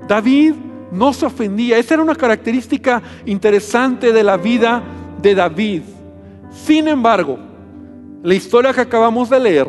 David 0.06 0.54
no 0.92 1.12
se 1.12 1.26
ofendía. 1.26 1.78
Esa 1.78 1.94
era 1.94 2.04
una 2.04 2.14
característica 2.14 3.02
interesante 3.26 4.12
de 4.12 4.22
la 4.22 4.36
vida 4.36 4.84
de 5.20 5.34
David. 5.34 5.82
Sin 6.52 6.86
embargo, 6.86 7.40
la 8.22 8.34
historia 8.36 8.72
que 8.72 8.82
acabamos 8.82 9.28
de 9.30 9.40
leer, 9.40 9.66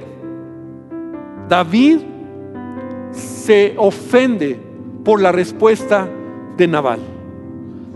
David 1.50 2.02
se 3.14 3.74
ofende 3.80 4.60
por 5.04 5.20
la 5.20 5.32
respuesta 5.32 6.08
de 6.56 6.68
Nabal. 6.68 7.00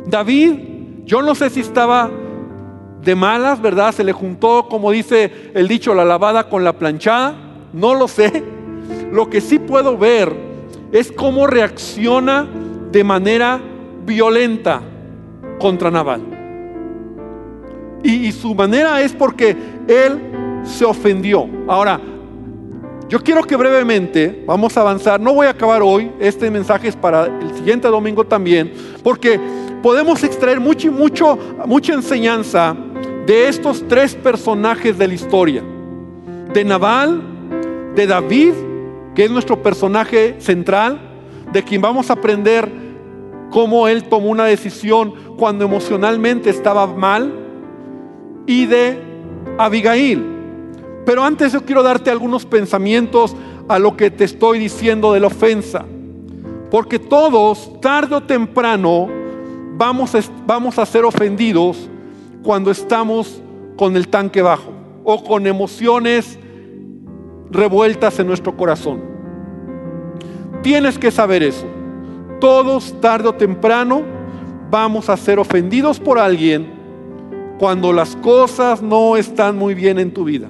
David, 0.07 1.03
yo 1.05 1.21
no 1.21 1.35
sé 1.35 1.51
si 1.51 1.59
estaba 1.59 2.09
de 3.05 3.15
malas, 3.15 3.61
¿verdad? 3.61 3.93
Se 3.93 4.03
le 4.03 4.11
juntó, 4.11 4.67
como 4.67 4.91
dice 4.91 5.51
el 5.53 5.67
dicho, 5.67 5.93
la 5.93 6.03
lavada 6.03 6.49
con 6.49 6.63
la 6.63 6.73
planchada. 6.73 7.35
No 7.71 7.93
lo 7.93 8.07
sé. 8.07 8.43
Lo 9.11 9.29
que 9.29 9.39
sí 9.39 9.59
puedo 9.59 9.97
ver 9.97 10.33
es 10.91 11.11
cómo 11.11 11.47
reacciona 11.47 12.47
de 12.91 13.03
manera 13.03 13.61
violenta 14.05 14.81
contra 15.59 15.91
Naval. 15.91 16.21
Y, 18.03 18.27
y, 18.27 18.31
su 18.31 18.53
manera 18.53 19.01
es 19.01 19.13
porque 19.13 19.55
él 19.87 20.63
se 20.63 20.85
ofendió. 20.85 21.47
Ahora, 21.67 21.99
yo 23.07 23.19
quiero 23.19 23.43
que 23.43 23.55
brevemente 23.55 24.43
vamos 24.47 24.75
a 24.77 24.81
avanzar. 24.81 25.19
No 25.19 25.33
voy 25.33 25.47
a 25.47 25.51
acabar 25.51 25.81
hoy. 25.81 26.11
Este 26.19 26.49
mensaje 26.49 26.87
es 26.87 26.95
para 26.95 27.25
el 27.25 27.53
siguiente 27.55 27.87
domingo 27.87 28.25
también, 28.25 28.73
porque 29.03 29.39
podemos 29.81 30.23
extraer 30.23 30.59
mucho, 30.59 30.91
mucho, 30.91 31.37
mucha 31.65 31.93
enseñanza 31.93 32.75
de 33.25 33.47
estos 33.47 33.87
tres 33.87 34.15
personajes 34.15 34.97
de 34.97 35.07
la 35.07 35.13
historia. 35.13 35.63
De 36.53 36.63
Nabal, 36.63 37.21
de 37.95 38.07
David, 38.07 38.53
que 39.13 39.25
es 39.25 39.31
nuestro 39.31 39.61
personaje 39.61 40.35
central, 40.39 40.99
de 41.51 41.63
quien 41.63 41.81
vamos 41.81 42.09
a 42.09 42.13
aprender 42.13 42.69
cómo 43.49 43.87
él 43.87 44.03
tomó 44.03 44.29
una 44.29 44.45
decisión 44.45 45.13
cuando 45.37 45.65
emocionalmente 45.65 46.49
estaba 46.49 46.85
mal, 46.87 47.31
y 48.47 48.65
de 48.65 48.99
Abigail. 49.57 50.23
Pero 51.05 51.23
antes 51.23 51.53
yo 51.53 51.65
quiero 51.65 51.83
darte 51.83 52.11
algunos 52.11 52.45
pensamientos 52.45 53.35
a 53.67 53.79
lo 53.79 53.95
que 53.97 54.11
te 54.11 54.23
estoy 54.23 54.59
diciendo 54.59 55.13
de 55.13 55.19
la 55.19 55.27
ofensa. 55.27 55.85
Porque 56.69 56.99
todos, 56.99 57.79
tarde 57.81 58.15
o 58.15 58.21
temprano, 58.21 59.07
vamos 59.77 60.13
a, 60.15 60.19
vamos 60.45 60.77
a 60.77 60.85
ser 60.85 61.05
ofendidos 61.05 61.89
cuando 62.45 62.69
estamos 62.69 63.41
con 63.75 63.97
el 63.97 64.07
tanque 64.07 64.43
bajo 64.43 64.71
o 65.03 65.23
con 65.23 65.47
emociones 65.47 66.37
revueltas 67.49 68.19
en 68.19 68.27
nuestro 68.27 68.55
corazón. 68.55 69.01
Tienes 70.61 70.99
que 70.99 71.09
saber 71.09 71.41
eso. 71.41 71.65
Todos, 72.39 73.01
tarde 73.01 73.29
o 73.29 73.33
temprano, 73.33 74.03
vamos 74.69 75.09
a 75.09 75.17
ser 75.17 75.39
ofendidos 75.39 75.99
por 75.99 76.19
alguien 76.19 76.71
cuando 77.57 77.91
las 77.91 78.15
cosas 78.17 78.79
no 78.79 79.17
están 79.17 79.57
muy 79.57 79.73
bien 79.73 79.97
en 79.97 80.13
tu 80.13 80.23
vida. 80.23 80.49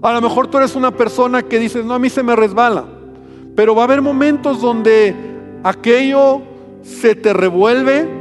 A 0.00 0.12
lo 0.12 0.22
mejor 0.22 0.46
tú 0.46 0.56
eres 0.56 0.74
una 0.74 0.90
persona 0.90 1.42
que 1.42 1.58
dices, 1.58 1.84
no, 1.84 1.92
a 1.92 1.98
mí 1.98 2.08
se 2.08 2.22
me 2.22 2.34
resbala, 2.34 2.86
pero 3.54 3.74
va 3.74 3.82
a 3.82 3.84
haber 3.84 4.00
momentos 4.00 4.62
donde 4.62 5.14
aquello 5.64 6.40
se 6.82 7.14
te 7.14 7.34
revuelve 7.34 8.19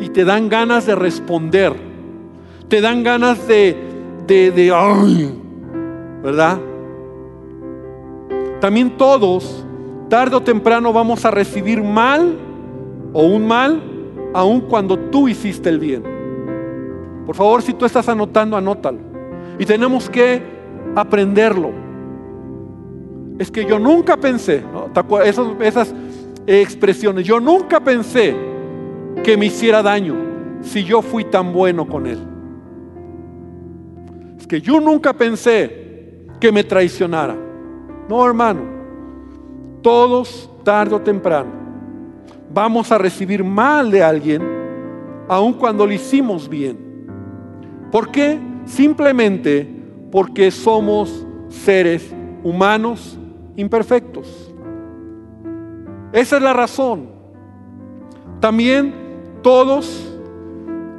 y 0.00 0.08
te 0.10 0.24
dan 0.24 0.48
ganas 0.48 0.86
de 0.86 0.94
responder, 0.94 1.72
te 2.68 2.80
dan 2.80 3.02
ganas 3.02 3.46
de, 3.48 3.76
de, 4.26 4.50
de 4.50 4.70
¿verdad? 6.22 6.58
También 8.60 8.96
todos, 8.96 9.64
tarde 10.08 10.36
o 10.36 10.40
temprano, 10.40 10.92
vamos 10.92 11.24
a 11.24 11.30
recibir 11.30 11.82
mal 11.82 12.36
o 13.12 13.22
un 13.22 13.46
mal, 13.46 13.80
aun 14.34 14.60
cuando 14.62 14.98
tú 14.98 15.28
hiciste 15.28 15.68
el 15.68 15.78
bien. 15.78 16.02
Por 17.26 17.36
favor, 17.36 17.62
si 17.62 17.74
tú 17.74 17.84
estás 17.84 18.08
anotando, 18.08 18.56
anótalo. 18.56 18.98
Y 19.58 19.64
tenemos 19.64 20.08
que 20.08 20.42
aprenderlo. 20.94 21.70
Es 23.38 23.50
que 23.50 23.64
yo 23.64 23.78
nunca 23.78 24.16
pensé, 24.16 24.64
esas, 25.24 25.46
esas 25.60 25.94
expresiones, 26.46 27.24
yo 27.24 27.38
nunca 27.38 27.78
pensé 27.80 28.34
que 29.22 29.36
me 29.36 29.46
hiciera 29.46 29.82
daño 29.82 30.16
si 30.62 30.84
yo 30.84 31.02
fui 31.02 31.24
tan 31.24 31.52
bueno 31.52 31.86
con 31.86 32.06
él. 32.06 32.18
Es 34.38 34.46
que 34.46 34.60
yo 34.60 34.80
nunca 34.80 35.12
pensé 35.12 36.26
que 36.40 36.52
me 36.52 36.64
traicionara. 36.64 37.36
No, 38.08 38.26
hermano. 38.26 38.60
Todos, 39.82 40.50
tarde 40.64 40.94
o 40.94 41.00
temprano, 41.00 41.50
vamos 42.52 42.90
a 42.90 42.98
recibir 42.98 43.44
mal 43.44 43.90
de 43.90 44.02
alguien, 44.02 44.42
aun 45.28 45.52
cuando 45.52 45.86
lo 45.86 45.92
hicimos 45.92 46.48
bien. 46.48 46.76
¿Por 47.90 48.10
qué? 48.10 48.38
Simplemente 48.64 49.66
porque 50.10 50.50
somos 50.50 51.26
seres 51.48 52.12
humanos 52.42 53.18
imperfectos. 53.56 54.52
Esa 56.12 56.36
es 56.36 56.42
la 56.42 56.52
razón. 56.52 57.08
También 58.40 59.07
todos 59.42 60.08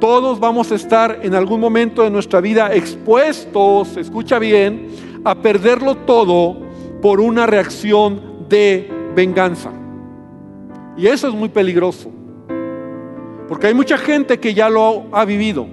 Todos 0.00 0.40
vamos 0.40 0.72
a 0.72 0.76
estar 0.76 1.20
en 1.22 1.34
algún 1.34 1.60
momento 1.60 2.02
de 2.02 2.10
nuestra 2.10 2.40
vida 2.40 2.74
expuestos, 2.74 3.98
escucha 3.98 4.38
bien, 4.38 4.88
a 5.24 5.34
perderlo 5.34 5.94
todo 5.94 6.56
por 7.02 7.20
una 7.20 7.46
reacción 7.46 8.46
de 8.48 8.90
venganza. 9.14 9.70
Y 10.96 11.06
eso 11.06 11.28
es 11.28 11.34
muy 11.34 11.50
peligroso. 11.50 12.10
Porque 13.46 13.66
hay 13.66 13.74
mucha 13.74 13.98
gente 13.98 14.40
que 14.40 14.54
ya 14.54 14.70
lo 14.70 15.04
ha 15.12 15.26
vivido. 15.26 15.66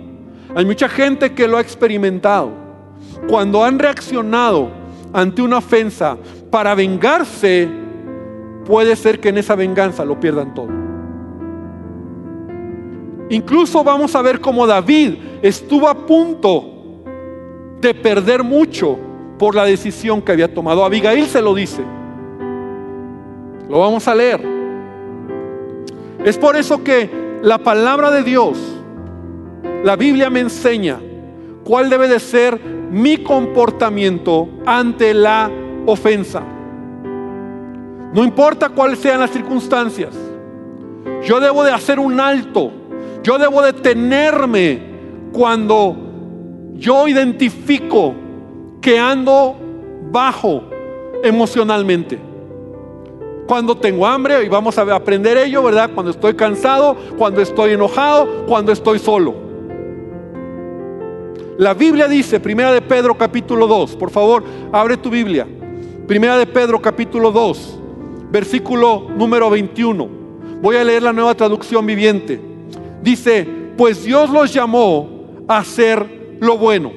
Hay 0.53 0.65
mucha 0.65 0.89
gente 0.89 1.33
que 1.33 1.47
lo 1.47 1.55
ha 1.55 1.61
experimentado. 1.61 2.51
Cuando 3.29 3.63
han 3.63 3.79
reaccionado 3.79 4.71
ante 5.13 5.41
una 5.41 5.59
ofensa 5.59 6.17
para 6.51 6.75
vengarse, 6.75 7.69
puede 8.65 8.93
ser 8.97 9.21
que 9.21 9.29
en 9.29 9.37
esa 9.37 9.55
venganza 9.55 10.03
lo 10.03 10.19
pierdan 10.19 10.53
todo. 10.53 10.76
Incluso 13.29 13.83
vamos 13.83 14.15
a 14.15 14.21
ver 14.21 14.39
cómo 14.39 14.65
David 14.65 15.15
estuvo 15.41 15.87
a 15.87 16.05
punto 16.05 16.65
de 17.81 17.93
perder 17.93 18.43
mucho 18.43 18.97
por 19.37 19.53
la 19.53 19.65
decisión 19.65 20.21
que 20.21 20.31
había 20.31 20.53
tomado. 20.53 20.83
Abigail 20.83 21.25
se 21.25 21.41
lo 21.41 21.53
dice. 21.53 21.83
Lo 23.69 23.79
vamos 23.79 24.07
a 24.07 24.15
leer. 24.15 24.41
Es 26.23 26.37
por 26.37 26.55
eso 26.55 26.83
que 26.83 27.09
la 27.41 27.57
palabra 27.57 28.09
de 28.11 28.23
Dios, 28.23 28.57
la 29.83 29.95
Biblia 29.95 30.29
me 30.29 30.39
enseña 30.39 30.99
cuál 31.63 31.89
debe 31.89 32.07
de 32.07 32.19
ser 32.19 32.59
mi 32.91 33.17
comportamiento 33.17 34.47
ante 34.65 35.13
la 35.13 35.51
ofensa. 35.85 36.41
No 38.13 38.23
importa 38.23 38.69
cuáles 38.69 38.99
sean 38.99 39.19
las 39.19 39.31
circunstancias. 39.31 40.15
Yo 41.25 41.39
debo 41.39 41.63
de 41.63 41.73
hacer 41.73 41.99
un 41.99 42.19
alto 42.19 42.71
yo 43.27 43.37
debo 43.37 43.61
detenerme 43.61 44.79
cuando 45.33 45.97
yo 46.75 47.09
identifico 47.09 48.15
que 48.79 48.97
ando 48.97 49.53
bajo 50.09 50.63
emocionalmente. 51.21 52.17
Cuando 53.45 53.75
tengo 53.75 54.07
hambre, 54.07 54.45
y 54.45 54.47
vamos 54.47 54.77
a 54.77 54.83
aprender 54.95 55.35
ello, 55.35 55.61
¿verdad? 55.61 55.89
Cuando 55.93 56.11
estoy 56.11 56.35
cansado, 56.35 56.95
cuando 57.17 57.41
estoy 57.41 57.73
enojado, 57.73 58.45
cuando 58.45 58.71
estoy 58.71 58.97
solo. 58.97 59.35
La 61.57 61.73
Biblia 61.73 62.07
dice, 62.07 62.39
Primera 62.39 62.71
de 62.71 62.81
Pedro 62.81 63.17
capítulo 63.17 63.67
2, 63.67 63.97
por 63.97 64.09
favor, 64.09 64.41
abre 64.71 64.95
tu 64.95 65.09
Biblia. 65.09 65.45
Primera 66.07 66.37
de 66.37 66.45
Pedro 66.45 66.81
capítulo 66.81 67.33
2, 67.33 67.77
versículo 68.31 69.07
número 69.17 69.49
21. 69.49 70.07
Voy 70.61 70.77
a 70.77 70.83
leer 70.85 71.03
la 71.03 71.11
nueva 71.11 71.35
traducción 71.35 71.85
viviente. 71.85 72.46
Dice, 73.01 73.47
pues 73.77 74.03
Dios 74.03 74.29
los 74.29 74.53
llamó 74.53 75.43
a 75.47 75.59
hacer 75.59 76.37
lo 76.39 76.57
bueno. 76.57 76.91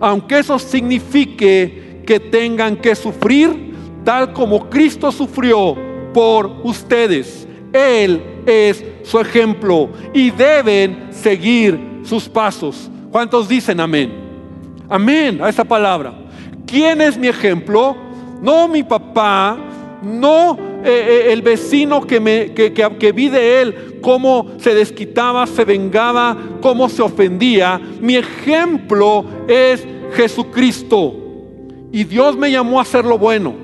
Aunque 0.00 0.38
eso 0.38 0.58
signifique 0.58 2.02
que 2.06 2.18
tengan 2.18 2.76
que 2.76 2.94
sufrir 2.94 3.74
tal 4.04 4.32
como 4.32 4.68
Cristo 4.68 5.12
sufrió 5.12 5.76
por 6.12 6.46
ustedes. 6.64 7.46
Él 7.72 8.42
es 8.46 8.84
su 9.04 9.20
ejemplo 9.20 9.90
y 10.12 10.30
deben 10.30 11.08
seguir 11.10 12.00
sus 12.02 12.28
pasos. 12.28 12.90
¿Cuántos 13.12 13.48
dicen 13.48 13.80
amén? 13.80 14.12
Amén 14.88 15.40
a 15.42 15.48
esa 15.48 15.64
palabra. 15.64 16.12
¿Quién 16.66 17.00
es 17.00 17.16
mi 17.16 17.28
ejemplo? 17.28 17.96
No 18.42 18.66
mi 18.68 18.82
papá, 18.82 19.56
no 20.02 20.56
eh, 20.84 21.26
eh, 21.28 21.32
el 21.32 21.42
vecino 21.42 22.00
que, 22.06 22.20
me, 22.20 22.52
que, 22.52 22.72
que 22.72 23.12
vi 23.12 23.28
de 23.28 23.62
él, 23.62 23.98
cómo 24.00 24.52
se 24.58 24.74
desquitaba, 24.74 25.46
se 25.46 25.64
vengaba, 25.64 26.36
cómo 26.60 26.88
se 26.88 27.02
ofendía. 27.02 27.80
Mi 28.00 28.16
ejemplo 28.16 29.24
es 29.46 29.86
Jesucristo. 30.14 31.14
Y 31.92 32.04
Dios 32.04 32.36
me 32.36 32.50
llamó 32.50 32.78
a 32.78 32.82
hacer 32.82 33.04
lo 33.04 33.18
bueno, 33.18 33.54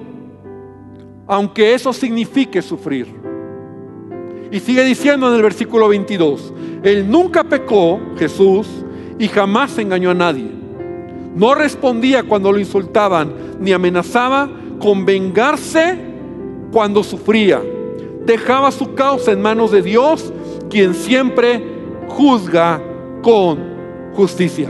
aunque 1.26 1.74
eso 1.74 1.92
signifique 1.92 2.60
sufrir. 2.60 3.06
Y 4.50 4.60
sigue 4.60 4.84
diciendo 4.84 5.28
en 5.28 5.36
el 5.36 5.42
versículo 5.42 5.88
22, 5.88 6.52
Él 6.82 7.10
nunca 7.10 7.44
pecó, 7.44 8.00
Jesús, 8.18 8.66
y 9.18 9.28
jamás 9.28 9.78
engañó 9.78 10.10
a 10.10 10.14
nadie. 10.14 10.50
No 11.34 11.54
respondía 11.54 12.22
cuando 12.24 12.50
lo 12.52 12.58
insultaban, 12.58 13.32
ni 13.60 13.72
amenazaba 13.72 14.50
con 14.78 15.04
vengarse 15.04 16.15
cuando 16.72 17.02
sufría. 17.02 17.62
Dejaba 18.24 18.70
su 18.70 18.94
causa 18.94 19.32
en 19.32 19.40
manos 19.40 19.70
de 19.70 19.82
Dios, 19.82 20.32
quien 20.68 20.94
siempre 20.94 21.62
juzga 22.08 22.80
con 23.22 23.58
justicia. 24.14 24.68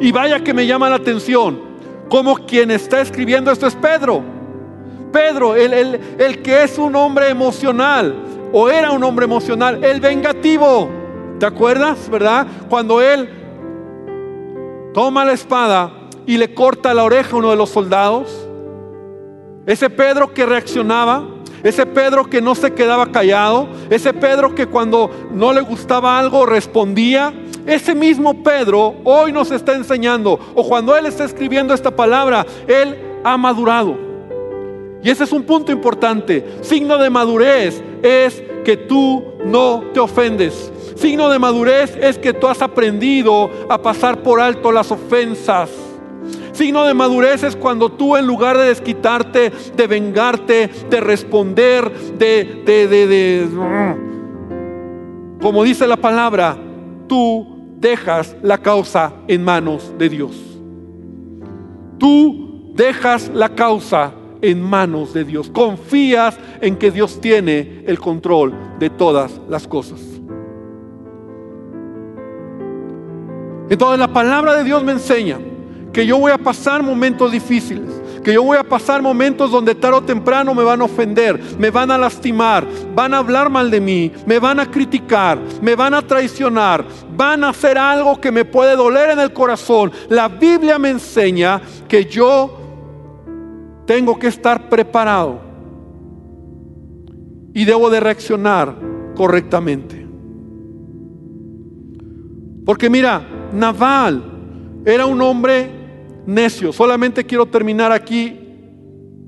Y 0.00 0.12
vaya 0.12 0.42
que 0.42 0.54
me 0.54 0.66
llama 0.66 0.88
la 0.88 0.96
atención, 0.96 1.60
como 2.08 2.36
quien 2.36 2.70
está 2.70 3.00
escribiendo 3.00 3.50
esto 3.50 3.66
es 3.66 3.74
Pedro. 3.74 4.22
Pedro, 5.12 5.56
el, 5.56 5.72
el, 5.72 6.00
el 6.18 6.42
que 6.42 6.64
es 6.64 6.78
un 6.78 6.94
hombre 6.96 7.28
emocional, 7.28 8.14
o 8.52 8.68
era 8.68 8.90
un 8.92 9.02
hombre 9.04 9.24
emocional, 9.24 9.82
el 9.84 10.00
vengativo. 10.00 10.88
¿Te 11.38 11.46
acuerdas, 11.46 12.08
verdad? 12.10 12.46
Cuando 12.68 13.00
él 13.00 13.28
toma 14.92 15.24
la 15.24 15.32
espada 15.32 15.92
y 16.26 16.36
le 16.36 16.52
corta 16.52 16.92
la 16.94 17.04
oreja 17.04 17.36
a 17.36 17.38
uno 17.38 17.50
de 17.50 17.56
los 17.56 17.70
soldados. 17.70 18.47
Ese 19.68 19.90
Pedro 19.90 20.32
que 20.32 20.46
reaccionaba, 20.46 21.24
ese 21.62 21.84
Pedro 21.84 22.24
que 22.24 22.40
no 22.40 22.54
se 22.54 22.72
quedaba 22.72 23.12
callado, 23.12 23.68
ese 23.90 24.14
Pedro 24.14 24.54
que 24.54 24.66
cuando 24.66 25.10
no 25.30 25.52
le 25.52 25.60
gustaba 25.60 26.18
algo 26.18 26.46
respondía, 26.46 27.34
ese 27.66 27.94
mismo 27.94 28.42
Pedro 28.42 28.94
hoy 29.04 29.30
nos 29.30 29.50
está 29.50 29.74
enseñando, 29.74 30.40
o 30.54 30.66
cuando 30.66 30.96
él 30.96 31.04
está 31.04 31.24
escribiendo 31.24 31.74
esta 31.74 31.90
palabra, 31.90 32.46
él 32.66 32.96
ha 33.22 33.36
madurado. 33.36 33.94
Y 35.02 35.10
ese 35.10 35.24
es 35.24 35.32
un 35.32 35.42
punto 35.42 35.70
importante. 35.70 36.44
Signo 36.62 36.96
de 36.96 37.10
madurez 37.10 37.82
es 38.02 38.42
que 38.64 38.78
tú 38.78 39.22
no 39.44 39.84
te 39.92 40.00
ofendes. 40.00 40.72
Signo 40.96 41.28
de 41.28 41.38
madurez 41.38 41.94
es 42.00 42.16
que 42.16 42.32
tú 42.32 42.48
has 42.48 42.62
aprendido 42.62 43.50
a 43.68 43.76
pasar 43.76 44.22
por 44.22 44.40
alto 44.40 44.72
las 44.72 44.90
ofensas. 44.90 45.87
Signo 46.58 46.84
de 46.84 46.92
madurez 46.92 47.44
es 47.44 47.54
cuando 47.54 47.88
tú 47.88 48.16
en 48.16 48.26
lugar 48.26 48.58
de 48.58 48.64
desquitarte, 48.64 49.52
de 49.76 49.86
vengarte, 49.86 50.68
de 50.90 51.00
responder, 51.00 51.88
de, 52.18 52.64
de, 52.66 52.88
de, 52.88 53.06
de 53.06 53.48
como 55.40 55.62
dice 55.62 55.86
la 55.86 55.96
palabra, 55.96 56.58
tú 57.06 57.46
dejas 57.76 58.36
la 58.42 58.58
causa 58.58 59.12
en 59.28 59.44
manos 59.44 59.92
de 59.98 60.08
Dios. 60.08 60.32
Tú 61.96 62.72
dejas 62.74 63.30
la 63.32 63.50
causa 63.50 64.14
en 64.42 64.60
manos 64.60 65.14
de 65.14 65.24
Dios. 65.24 65.50
Confías 65.50 66.36
en 66.60 66.74
que 66.74 66.90
Dios 66.90 67.20
tiene 67.20 67.84
el 67.86 68.00
control 68.00 68.52
de 68.80 68.90
todas 68.90 69.40
las 69.48 69.68
cosas. 69.68 70.00
Entonces 73.70 74.00
la 74.00 74.12
palabra 74.12 74.56
de 74.56 74.64
Dios 74.64 74.82
me 74.82 74.90
enseña 74.90 75.38
que 75.98 76.06
yo 76.06 76.16
voy 76.16 76.30
a 76.30 76.38
pasar 76.38 76.80
momentos 76.80 77.32
difíciles, 77.32 77.90
que 78.22 78.32
yo 78.32 78.44
voy 78.44 78.56
a 78.56 78.62
pasar 78.62 79.02
momentos 79.02 79.50
donde 79.50 79.74
tarde 79.74 79.96
o 79.96 80.02
temprano 80.04 80.54
me 80.54 80.62
van 80.62 80.80
a 80.80 80.84
ofender, 80.84 81.42
me 81.58 81.70
van 81.70 81.90
a 81.90 81.98
lastimar, 81.98 82.64
van 82.94 83.14
a 83.14 83.18
hablar 83.18 83.50
mal 83.50 83.68
de 83.68 83.80
mí, 83.80 84.12
me 84.24 84.38
van 84.38 84.60
a 84.60 84.70
criticar, 84.70 85.40
me 85.60 85.74
van 85.74 85.94
a 85.94 86.02
traicionar, 86.02 86.84
van 87.16 87.42
a 87.42 87.48
hacer 87.48 87.76
algo 87.76 88.20
que 88.20 88.30
me 88.30 88.44
puede 88.44 88.76
doler 88.76 89.10
en 89.10 89.18
el 89.18 89.32
corazón. 89.32 89.90
La 90.08 90.28
Biblia 90.28 90.78
me 90.78 90.90
enseña 90.90 91.60
que 91.88 92.04
yo 92.04 92.56
tengo 93.84 94.16
que 94.20 94.28
estar 94.28 94.68
preparado 94.68 95.40
y 97.52 97.64
debo 97.64 97.90
de 97.90 97.98
reaccionar 97.98 98.72
correctamente. 99.16 100.06
Porque 102.64 102.88
mira, 102.88 103.20
Naval 103.52 104.22
era 104.84 105.04
un 105.04 105.20
hombre 105.20 105.77
necio. 106.28 106.72
Solamente 106.72 107.24
quiero 107.24 107.46
terminar 107.46 107.90
aquí 107.90 108.38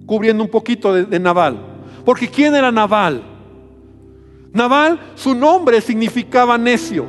cubriendo 0.04 0.44
un 0.44 0.50
poquito 0.50 0.92
de, 0.92 1.18
Naval. 1.18 1.58
Porque 2.04 2.28
¿quién 2.28 2.54
era 2.54 2.70
Naval? 2.70 3.22
Naval, 4.52 5.00
su 5.14 5.34
nombre 5.34 5.80
significaba 5.80 6.58
necio. 6.58 7.06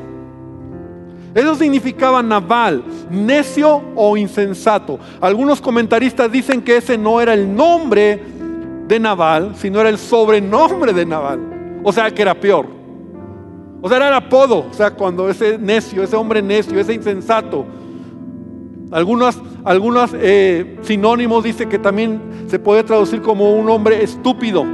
Eso 1.34 1.56
significaba 1.56 2.24
Naval, 2.24 2.84
necio 3.10 3.82
o 3.96 4.16
insensato. 4.16 4.98
Algunos 5.20 5.60
comentaristas 5.60 6.32
dicen 6.32 6.62
que 6.62 6.78
ese 6.78 6.98
no 6.98 7.20
era 7.20 7.34
el 7.34 7.54
nombre 7.54 8.22
de 8.88 9.00
Naval, 9.00 9.56
sino 9.56 9.80
era 9.82 9.90
el 9.90 9.98
sobrenombre 9.98 10.94
de 10.94 11.06
Naval. 11.06 11.82
O 11.84 11.92
sea, 11.92 12.12
que 12.12 12.22
era 12.22 12.34
peor. 12.34 12.68
O 13.82 13.90
sea, 13.90 13.98
era 13.98 14.08
el 14.10 14.14
apodo. 14.14 14.68
O 14.70 14.74
sea, 14.74 14.92
cuando 14.92 15.30
ese 15.30 15.58
necio, 15.58 16.04
ese 16.04 16.16
hombre 16.16 16.42
necio, 16.42 16.80
ese 16.80 16.94
insensato, 16.94 17.66
algunos, 18.92 19.42
algunos 19.64 20.12
eh, 20.14 20.78
sinónimos 20.82 21.44
dicen 21.44 21.70
que 21.70 21.80
también 21.80 22.22
se 22.48 22.60
puede 22.60 22.84
traducir 22.84 23.22
como 23.22 23.56
un 23.56 23.70
hombre 23.70 24.04
estúpido, 24.04 24.66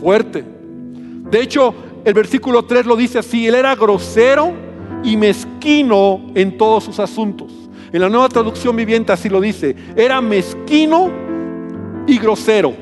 fuerte. 0.00 0.44
De 1.30 1.40
hecho, 1.40 1.72
el 2.04 2.14
versículo 2.14 2.64
3 2.64 2.86
lo 2.86 2.96
dice 2.96 3.20
así, 3.20 3.46
él 3.46 3.54
era 3.54 3.76
grosero 3.76 4.52
y 5.04 5.16
mezquino 5.16 6.20
en 6.34 6.58
todos 6.58 6.84
sus 6.84 6.98
asuntos. 6.98 7.52
En 7.92 8.00
la 8.00 8.08
nueva 8.08 8.28
traducción 8.28 8.74
viviente 8.74 9.12
así 9.12 9.28
lo 9.28 9.40
dice, 9.40 9.76
era 9.94 10.20
mezquino 10.20 11.10
y 12.06 12.18
grosero. 12.18 12.74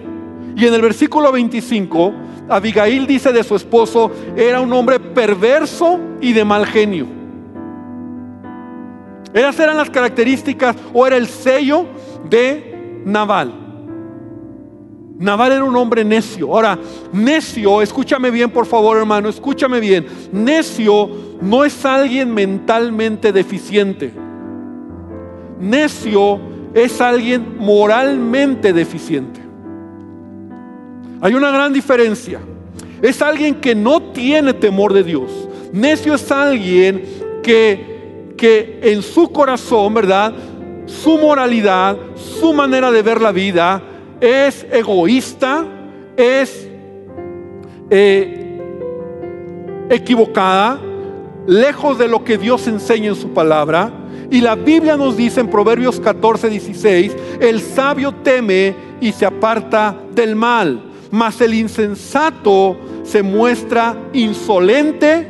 Y 0.56 0.66
en 0.66 0.72
el 0.72 0.80
versículo 0.80 1.32
25, 1.32 2.12
Abigail 2.48 3.06
dice 3.06 3.32
de 3.32 3.44
su 3.44 3.56
esposo, 3.56 4.10
era 4.36 4.60
un 4.60 4.72
hombre 4.72 4.98
perverso 5.00 6.00
y 6.20 6.32
de 6.32 6.44
mal 6.44 6.64
genio. 6.64 7.23
Esas 9.34 9.58
eran 9.58 9.76
las 9.76 9.90
características 9.90 10.76
o 10.92 11.06
era 11.06 11.16
el 11.16 11.26
sello 11.26 11.86
de 12.30 13.02
Naval. 13.04 13.52
Naval 15.18 15.52
era 15.52 15.64
un 15.64 15.76
hombre 15.76 16.04
necio. 16.04 16.52
Ahora, 16.52 16.78
necio, 17.12 17.82
escúchame 17.82 18.30
bien 18.30 18.50
por 18.50 18.64
favor 18.64 18.96
hermano, 18.96 19.28
escúchame 19.28 19.80
bien. 19.80 20.06
Necio 20.32 21.10
no 21.40 21.64
es 21.64 21.84
alguien 21.84 22.32
mentalmente 22.32 23.32
deficiente. 23.32 24.12
Necio 25.60 26.40
es 26.72 27.00
alguien 27.00 27.56
moralmente 27.58 28.72
deficiente. 28.72 29.40
Hay 31.20 31.34
una 31.34 31.50
gran 31.50 31.72
diferencia. 31.72 32.40
Es 33.00 33.22
alguien 33.22 33.56
que 33.56 33.74
no 33.74 34.00
tiene 34.12 34.52
temor 34.54 34.92
de 34.92 35.04
Dios. 35.04 35.48
Necio 35.72 36.14
es 36.14 36.30
alguien 36.30 37.04
que, 37.42 37.93
que 38.44 38.78
en 38.82 39.00
su 39.00 39.32
corazón, 39.32 39.94
¿verdad? 39.94 40.34
Su 40.84 41.16
moralidad, 41.16 41.96
su 42.14 42.52
manera 42.52 42.90
de 42.90 43.00
ver 43.00 43.22
la 43.22 43.32
vida 43.32 43.82
es 44.20 44.66
egoísta, 44.70 45.64
es 46.14 46.68
eh, 47.88 48.60
equivocada, 49.88 50.78
lejos 51.46 51.96
de 51.96 52.06
lo 52.06 52.22
que 52.22 52.36
Dios 52.36 52.66
enseña 52.66 53.08
en 53.08 53.14
su 53.14 53.30
palabra. 53.30 53.90
Y 54.30 54.42
la 54.42 54.56
Biblia 54.56 54.98
nos 54.98 55.16
dice 55.16 55.40
en 55.40 55.48
Proverbios 55.48 55.98
14, 55.98 56.50
16, 56.50 57.16
el 57.40 57.62
sabio 57.62 58.12
teme 58.12 58.74
y 59.00 59.12
se 59.12 59.24
aparta 59.24 59.96
del 60.14 60.36
mal, 60.36 60.82
mas 61.10 61.40
el 61.40 61.54
insensato 61.54 62.76
se 63.04 63.22
muestra 63.22 63.96
insolente 64.12 65.26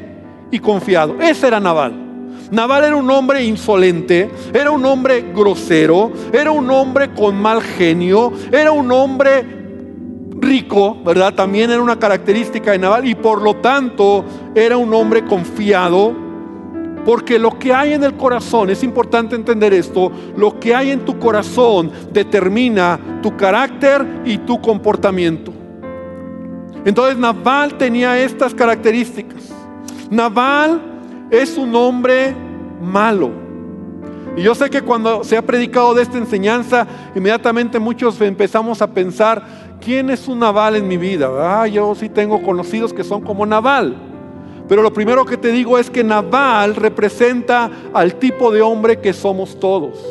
y 0.51 0.59
confiado. 0.59 1.15
Ese 1.21 1.47
era 1.47 1.61
Naval. 1.61 2.04
Naval 2.51 2.85
era 2.85 2.97
un 2.97 3.11
hombre 3.11 3.45
insolente, 3.45 4.31
era 4.53 4.71
un 4.71 4.85
hombre 4.85 5.33
grosero, 5.35 6.13
era 6.33 6.51
un 6.51 6.71
hombre 6.71 7.13
con 7.13 7.41
mal 7.41 7.63
genio, 7.63 8.33
era 8.53 8.71
un 8.71 8.91
hombre 8.93 9.45
rico, 10.41 10.97
¿verdad? 11.05 11.35
También 11.35 11.71
era 11.71 11.81
una 11.83 11.99
característica 11.99 12.73
de 12.73 12.79
Naval 12.79 13.07
y 13.07 13.15
por 13.15 13.43
lo 13.43 13.57
tanto 13.57 14.25
era 14.55 14.77
un 14.77 14.93
hombre 14.93 15.25
confiado, 15.25 16.15
porque 17.05 17.39
lo 17.39 17.59
que 17.59 17.73
hay 17.73 17.95
en 17.95 18.05
el 18.05 18.15
corazón, 18.15 18.71
es 18.71 18.83
importante 18.83 19.37
entender 19.37 19.73
esto, 19.73 20.11
lo 20.37 20.59
que 20.59 20.75
hay 20.75 20.91
en 20.91 21.05
tu 21.05 21.19
corazón 21.19 21.91
determina 22.13 22.99
tu 23.23 23.37
carácter 23.37 24.07
y 24.25 24.39
tu 24.39 24.61
comportamiento. 24.61 25.53
Entonces 26.85 27.17
Naval 27.17 27.79
tenía 27.79 28.19
estas 28.19 28.55
características. 28.55 29.51
Naval 30.11 30.94
es 31.31 31.57
un 31.57 31.75
hombre 31.75 32.35
malo. 32.81 33.31
Y 34.37 34.43
yo 34.43 34.55
sé 34.55 34.69
que 34.69 34.83
cuando 34.83 35.23
se 35.23 35.37
ha 35.37 35.43
predicado 35.43 35.95
de 35.95 36.03
esta 36.03 36.19
enseñanza, 36.19 36.87
inmediatamente 37.15 37.79
muchos 37.79 38.21
empezamos 38.21 38.83
a 38.83 38.89
pensar, 38.89 39.45
¿quién 39.81 40.11
es 40.11 40.27
un 40.27 40.41
Naval 40.41 40.75
en 40.77 40.89
mi 40.89 40.97
vida? 40.97 41.31
Ah, 41.39 41.69
yo 41.69 41.95
sí 41.95 42.09
tengo 42.09 42.43
conocidos 42.43 42.93
que 42.93 43.05
son 43.05 43.21
como 43.21 43.47
Naval. 43.47 43.97
Pero 44.69 44.83
lo 44.83 44.93
primero 44.93 45.25
que 45.25 45.37
te 45.37 45.49
digo 45.49 45.79
es 45.79 45.89
que 45.89 46.03
Naval 46.03 46.75
representa 46.75 47.71
al 47.93 48.17
tipo 48.17 48.51
de 48.51 48.63
hombre 48.63 48.99
que 48.99 49.13
somos 49.13 49.59
todos. 49.61 50.05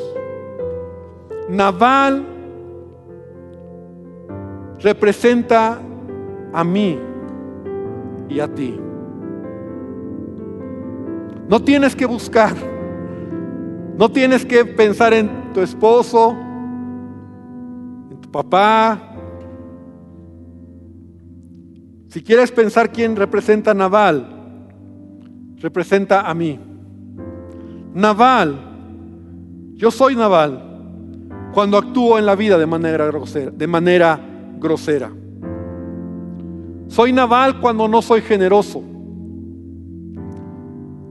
Naval 1.49 2.23
representa 4.79 5.79
a 6.53 6.63
mí 6.63 6.97
y 8.29 8.39
a 8.39 8.47
ti. 8.47 8.79
No 11.47 11.61
tienes 11.61 11.95
que 11.95 12.05
buscar, 12.05 12.53
no 13.97 14.09
tienes 14.09 14.45
que 14.45 14.65
pensar 14.65 15.13
en 15.13 15.53
tu 15.53 15.61
esposo, 15.61 16.35
en 18.11 18.21
tu 18.21 18.31
papá. 18.31 18.99
Si 22.07 22.21
quieres 22.21 22.51
pensar 22.51 22.91
quién 22.91 23.15
representa 23.15 23.71
a 23.71 23.73
Naval, 23.73 24.27
representa 25.57 26.21
a 26.21 26.33
mí. 26.33 26.59
Naval, 27.93 28.59
yo 29.75 29.91
soy 29.91 30.15
Naval 30.15 30.73
cuando 31.53 31.77
actúo 31.77 32.17
en 32.17 32.25
la 32.25 32.35
vida 32.35 32.57
de 32.57 32.65
manera 32.65 33.05
grosera, 33.05 33.51
de 33.51 33.67
manera 33.67 34.19
grosera. 34.57 35.11
Soy 36.87 37.13
naval 37.13 37.59
cuando 37.59 37.87
no 37.87 38.01
soy 38.01 38.21
generoso. 38.21 38.83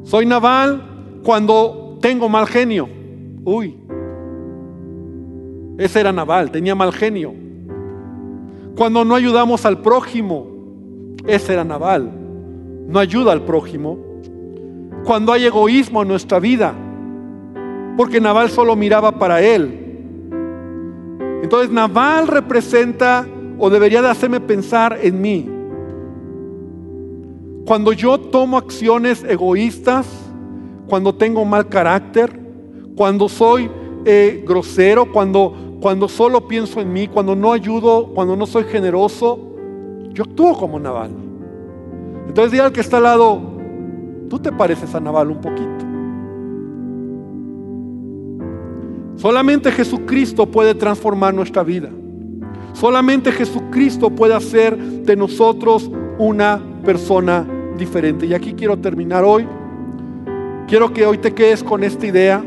Soy 0.04 0.26
naval 0.26 1.20
cuando 1.22 1.98
tengo 2.00 2.28
mal 2.28 2.46
genio. 2.46 2.88
Uy, 3.44 3.76
ese 5.78 6.00
era 6.00 6.12
naval, 6.12 6.50
tenía 6.50 6.74
mal 6.74 6.92
genio. 6.92 7.34
Cuando 8.76 9.04
no 9.04 9.14
ayudamos 9.14 9.64
al 9.66 9.78
prójimo, 9.78 10.46
ese 11.26 11.52
era 11.52 11.64
naval. 11.64 12.10
No 12.88 12.98
ayuda 12.98 13.32
al 13.32 13.42
prójimo. 13.42 13.98
Cuando 15.04 15.32
hay 15.32 15.44
egoísmo 15.44 16.02
en 16.02 16.08
nuestra 16.08 16.38
vida, 16.38 16.74
porque 17.96 18.20
Naval 18.20 18.50
solo 18.50 18.76
miraba 18.76 19.12
para 19.12 19.40
él. 19.40 19.78
Entonces 21.42 21.70
Naval 21.70 22.28
representa 22.28 23.26
o 23.58 23.68
debería 23.68 24.00
de 24.00 24.08
hacerme 24.08 24.40
pensar 24.40 24.98
en 25.02 25.20
mí. 25.20 25.48
Cuando 27.64 27.92
yo 27.92 28.18
tomo 28.18 28.56
acciones 28.56 29.24
egoístas, 29.24 30.06
cuando 30.88 31.14
tengo 31.14 31.44
mal 31.44 31.68
carácter, 31.68 32.38
cuando 32.96 33.28
soy 33.28 33.70
eh, 34.04 34.44
grosero, 34.46 35.12
cuando, 35.12 35.78
cuando 35.80 36.08
solo 36.08 36.48
pienso 36.48 36.80
en 36.80 36.92
mí, 36.92 37.06
cuando 37.06 37.36
no 37.36 37.52
ayudo, 37.52 38.08
cuando 38.14 38.36
no 38.36 38.46
soy 38.46 38.64
generoso, 38.64 39.38
yo 40.12 40.24
actúo 40.24 40.58
como 40.58 40.78
Naval. 40.78 41.12
Entonces 42.26 42.52
diga 42.52 42.64
al 42.64 42.72
que 42.72 42.80
está 42.80 42.96
al 42.96 43.04
lado, 43.04 43.40
tú 44.28 44.38
te 44.38 44.50
pareces 44.50 44.94
a 44.94 45.00
Naval 45.00 45.30
un 45.30 45.40
poquito. 45.40 45.92
Solamente 49.16 49.70
Jesucristo 49.70 50.46
puede 50.46 50.74
transformar 50.74 51.32
nuestra 51.32 51.62
vida. 51.62 51.90
Solamente 52.72 53.30
Jesucristo 53.30 54.10
puede 54.10 54.34
hacer 54.34 54.76
de 54.76 55.14
nosotros 55.14 55.88
una 56.18 56.60
persona 56.84 57.46
diferente. 57.84 58.26
Y 58.26 58.34
aquí 58.34 58.54
quiero 58.54 58.76
terminar 58.76 59.24
hoy. 59.24 59.46
Quiero 60.66 60.92
que 60.92 61.04
hoy 61.04 61.18
te 61.18 61.32
quedes 61.32 61.62
con 61.62 61.84
esta 61.84 62.06
idea. 62.06 62.42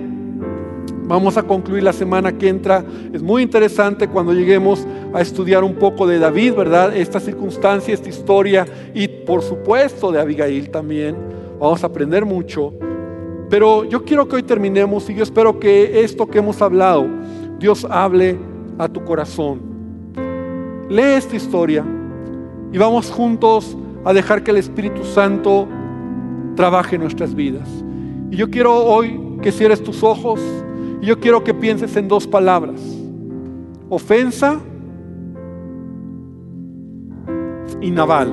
Vamos 1.07 1.37
a 1.37 1.43
concluir 1.43 1.83
la 1.83 1.93
semana 1.93 2.35
que 2.37 2.47
entra. 2.47 2.83
Es 3.13 3.21
muy 3.21 3.43
interesante 3.43 4.07
cuando 4.07 4.33
lleguemos 4.33 4.87
a 5.13 5.21
estudiar 5.21 5.63
un 5.63 5.75
poco 5.75 6.07
de 6.07 6.17
David, 6.17 6.55
¿verdad? 6.55 6.95
Esta 6.95 7.19
circunstancia, 7.19 7.93
esta 7.93 8.09
historia 8.09 8.65
y 8.93 9.07
por 9.07 9.43
supuesto 9.43 10.11
de 10.11 10.19
Abigail 10.19 10.71
también. 10.71 11.15
Vamos 11.59 11.83
a 11.83 11.87
aprender 11.87 12.25
mucho. 12.25 12.73
Pero 13.49 13.83
yo 13.83 14.03
quiero 14.03 14.27
que 14.27 14.37
hoy 14.37 14.43
terminemos 14.43 15.09
y 15.09 15.13
yo 15.13 15.23
espero 15.23 15.59
que 15.59 16.03
esto 16.03 16.25
que 16.25 16.39
hemos 16.39 16.61
hablado, 16.61 17.05
Dios 17.59 17.85
hable 17.89 18.37
a 18.79 18.87
tu 18.87 19.03
corazón. 19.03 19.61
Lee 20.89 21.13
esta 21.17 21.35
historia 21.35 21.85
y 22.71 22.77
vamos 22.77 23.11
juntos 23.11 23.77
a 24.05 24.13
dejar 24.13 24.43
que 24.43 24.51
el 24.51 24.57
Espíritu 24.57 25.03
Santo 25.03 25.67
trabaje 26.55 26.95
en 26.95 27.01
nuestras 27.01 27.33
vidas. 27.33 27.67
Y 28.29 28.37
yo 28.37 28.49
quiero 28.49 28.73
hoy 28.73 29.19
que 29.41 29.51
cierres 29.51 29.83
tus 29.83 30.03
ojos 30.03 30.39
y 31.01 31.07
yo 31.07 31.19
quiero 31.19 31.43
que 31.43 31.53
pienses 31.53 31.95
en 31.97 32.07
dos 32.07 32.27
palabras. 32.27 32.81
Ofensa 33.89 34.59
y 37.81 37.89
naval. 37.89 38.31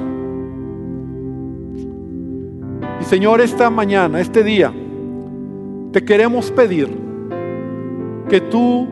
Y 3.01 3.05
Señor, 3.05 3.41
esta 3.41 3.71
mañana, 3.71 4.21
este 4.21 4.45
día, 4.45 4.73
te 5.91 6.05
queremos 6.05 6.51
pedir 6.51 6.89
que 8.29 8.41
tú 8.43 8.89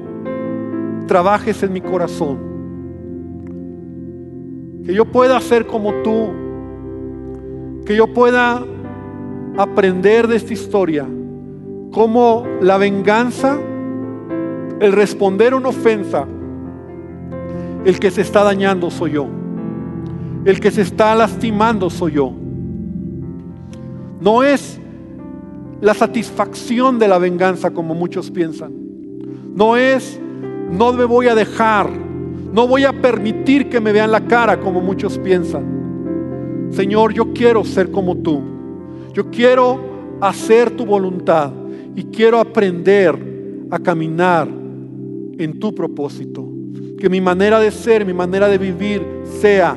trabajes 1.07 1.63
en 1.63 1.73
mi 1.75 1.81
corazón. 1.83 2.39
Que 4.85 4.95
yo 4.95 5.05
pueda 5.05 5.39
ser 5.41 5.67
como 5.67 5.93
tú 6.03 6.50
que 7.85 7.97
yo 7.97 8.13
pueda 8.13 8.65
aprender 9.57 10.29
de 10.29 10.37
esta 10.37 10.53
historia 10.53 11.07
cómo 11.93 12.47
la 12.61 12.79
venganza, 12.79 13.59
el 14.81 14.93
responder 14.93 15.55
una 15.55 15.69
ofensa, 15.69 16.27
el 17.85 17.99
que 17.99 18.11
se 18.11 18.23
está 18.23 18.45
dañando 18.45 18.91
soy 18.91 19.13
yo. 19.13 19.27
El 20.45 20.61
que 20.61 20.71
se 20.71 20.83
está 20.83 21.15
lastimando 21.15 21.91
soy 21.91 22.13
yo. 22.13 22.33
No 24.21 24.43
es 24.43 24.81
la 25.81 25.95
satisfacción 25.95 26.99
de 26.99 27.09
la 27.09 27.19
venganza 27.19 27.71
como 27.71 27.95
muchos 27.95 28.31
piensan. 28.31 28.73
No 29.55 29.77
es, 29.77 30.21
no 30.71 30.93
me 30.93 31.05
voy 31.05 31.29
a 31.29 31.35
dejar, 31.35 31.91
no 32.53 32.67
voy 32.67 32.85
a 32.85 32.93
permitir 32.93 33.69
que 33.69 33.81
me 33.81 33.93
vean 33.93 34.13
la 34.13 34.21
cara 34.21 34.61
como 34.61 34.81
muchos 34.81 35.19
piensan. 35.19 35.80
Señor, 36.71 37.13
yo 37.13 37.33
quiero 37.33 37.65
ser 37.65 37.91
como 37.91 38.17
tú. 38.17 38.41
Yo 39.13 39.31
quiero 39.31 39.81
hacer 40.21 40.71
tu 40.71 40.87
voluntad 40.87 41.53
y 41.97 42.05
quiero 42.05 42.39
aprender 42.39 43.19
a 43.71 43.79
caminar 43.79 44.49
en 44.49 45.59
tu 45.59 45.75
propósito. 45.75 46.47
Que 46.99 47.09
mi 47.09 47.21
manera 47.21 47.59
de 47.59 47.71
ser, 47.71 48.05
mi 48.05 48.13
manera 48.13 48.49
de 48.49 48.59
vivir 48.59 49.05
sea 49.41 49.77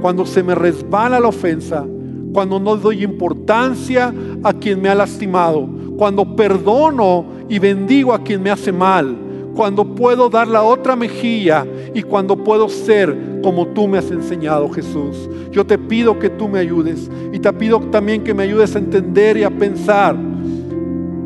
cuando 0.00 0.26
se 0.26 0.42
me 0.42 0.54
resbala 0.54 1.20
la 1.20 1.28
ofensa, 1.28 1.86
cuando 2.32 2.58
no 2.58 2.76
doy 2.76 3.02
importancia 3.02 4.12
a 4.42 4.52
quien 4.52 4.80
me 4.80 4.88
ha 4.88 4.94
lastimado, 4.94 5.68
cuando 5.96 6.36
perdono 6.36 7.24
y 7.48 7.58
bendigo 7.58 8.12
a 8.12 8.22
quien 8.22 8.42
me 8.42 8.50
hace 8.50 8.72
mal, 8.72 9.16
cuando 9.56 9.86
puedo 9.86 10.28
dar 10.28 10.46
la 10.46 10.62
otra 10.62 10.94
mejilla 10.94 11.66
y 11.94 12.02
cuando 12.02 12.36
puedo 12.36 12.68
ser 12.68 13.40
como 13.42 13.66
tú 13.68 13.88
me 13.88 13.98
has 13.98 14.10
enseñado, 14.10 14.68
Jesús. 14.68 15.30
Yo 15.50 15.64
te 15.64 15.78
pido 15.78 16.18
que 16.18 16.28
tú 16.28 16.46
me 16.46 16.58
ayudes 16.58 17.10
y 17.32 17.38
te 17.38 17.50
pido 17.54 17.80
también 17.80 18.22
que 18.22 18.34
me 18.34 18.42
ayudes 18.42 18.76
a 18.76 18.78
entender 18.78 19.38
y 19.38 19.44
a 19.44 19.50
pensar 19.50 20.14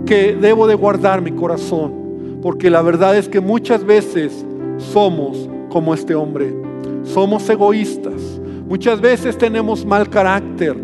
que 0.07 0.37
debo 0.41 0.69
de 0.69 0.77
guardar 0.77 1.21
mi 1.21 1.33
corazón, 1.33 2.39
porque 2.41 2.71
la 2.71 2.83
verdad 2.83 3.19
es 3.19 3.29
que 3.29 3.41
muchas 3.41 3.85
veces 3.85 4.45
somos 4.79 5.49
como 5.69 5.93
este 5.93 6.15
hombre, 6.15 6.55
somos 7.03 7.49
egoístas, 7.49 8.41
muchas 8.69 9.01
veces 9.01 9.37
tenemos 9.37 9.85
mal 9.85 10.09
carácter, 10.09 10.77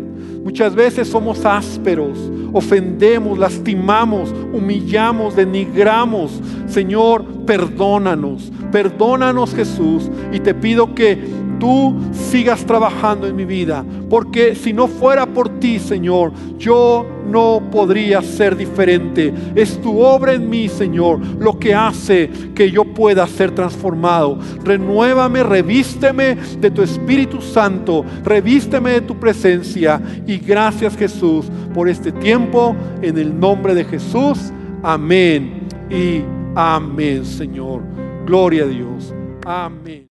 Muchas 0.47 0.75
veces 0.75 1.09
somos 1.09 1.43
ásperos, 1.43 2.17
ofendemos, 2.57 3.37
lastimamos, 3.37 4.33
humillamos, 4.53 5.35
denigramos. 5.35 6.41
Señor, 6.67 7.23
perdónanos, 7.45 8.51
perdónanos 8.71 9.53
Jesús. 9.53 10.09
Y 10.31 10.39
te 10.39 10.53
pido 10.53 10.93
que 10.93 11.17
tú 11.59 11.95
sigas 12.11 12.65
trabajando 12.65 13.27
en 13.27 13.35
mi 13.35 13.45
vida. 13.45 13.85
Porque 14.09 14.55
si 14.55 14.73
no 14.73 14.87
fuera 14.87 15.25
por 15.25 15.59
ti, 15.59 15.79
Señor, 15.79 16.31
yo 16.57 17.05
no 17.27 17.61
podría 17.71 18.21
ser 18.21 18.55
diferente. 18.55 19.33
Es 19.55 19.81
tu 19.81 19.99
obra 20.01 20.33
en 20.33 20.49
mí, 20.49 20.69
Señor, 20.69 21.19
lo 21.39 21.59
que 21.59 21.73
hace 21.75 22.29
que 22.55 22.71
yo 22.71 22.85
pueda 22.85 23.27
ser 23.27 23.51
transformado. 23.51 24.39
Renuévame, 24.63 25.43
revísteme 25.43 26.35
de 26.59 26.71
tu 26.71 26.81
Espíritu 26.81 27.41
Santo, 27.41 28.05
revísteme 28.23 28.91
de 28.91 29.01
tu 29.01 29.19
presencia. 29.19 30.01
Y 30.25 30.37
gracias 30.37 30.95
Jesús 30.97 31.47
por 31.73 31.89
este 31.89 32.11
tiempo. 32.11 32.75
En 33.01 33.17
el 33.17 33.37
nombre 33.37 33.73
de 33.73 33.83
Jesús. 33.83 34.51
Amén 34.83 35.67
y 35.89 36.21
amén, 36.55 37.25
Señor. 37.25 37.81
Gloria 38.25 38.63
a 38.63 38.67
Dios. 38.67 39.13
Amén. 39.45 40.05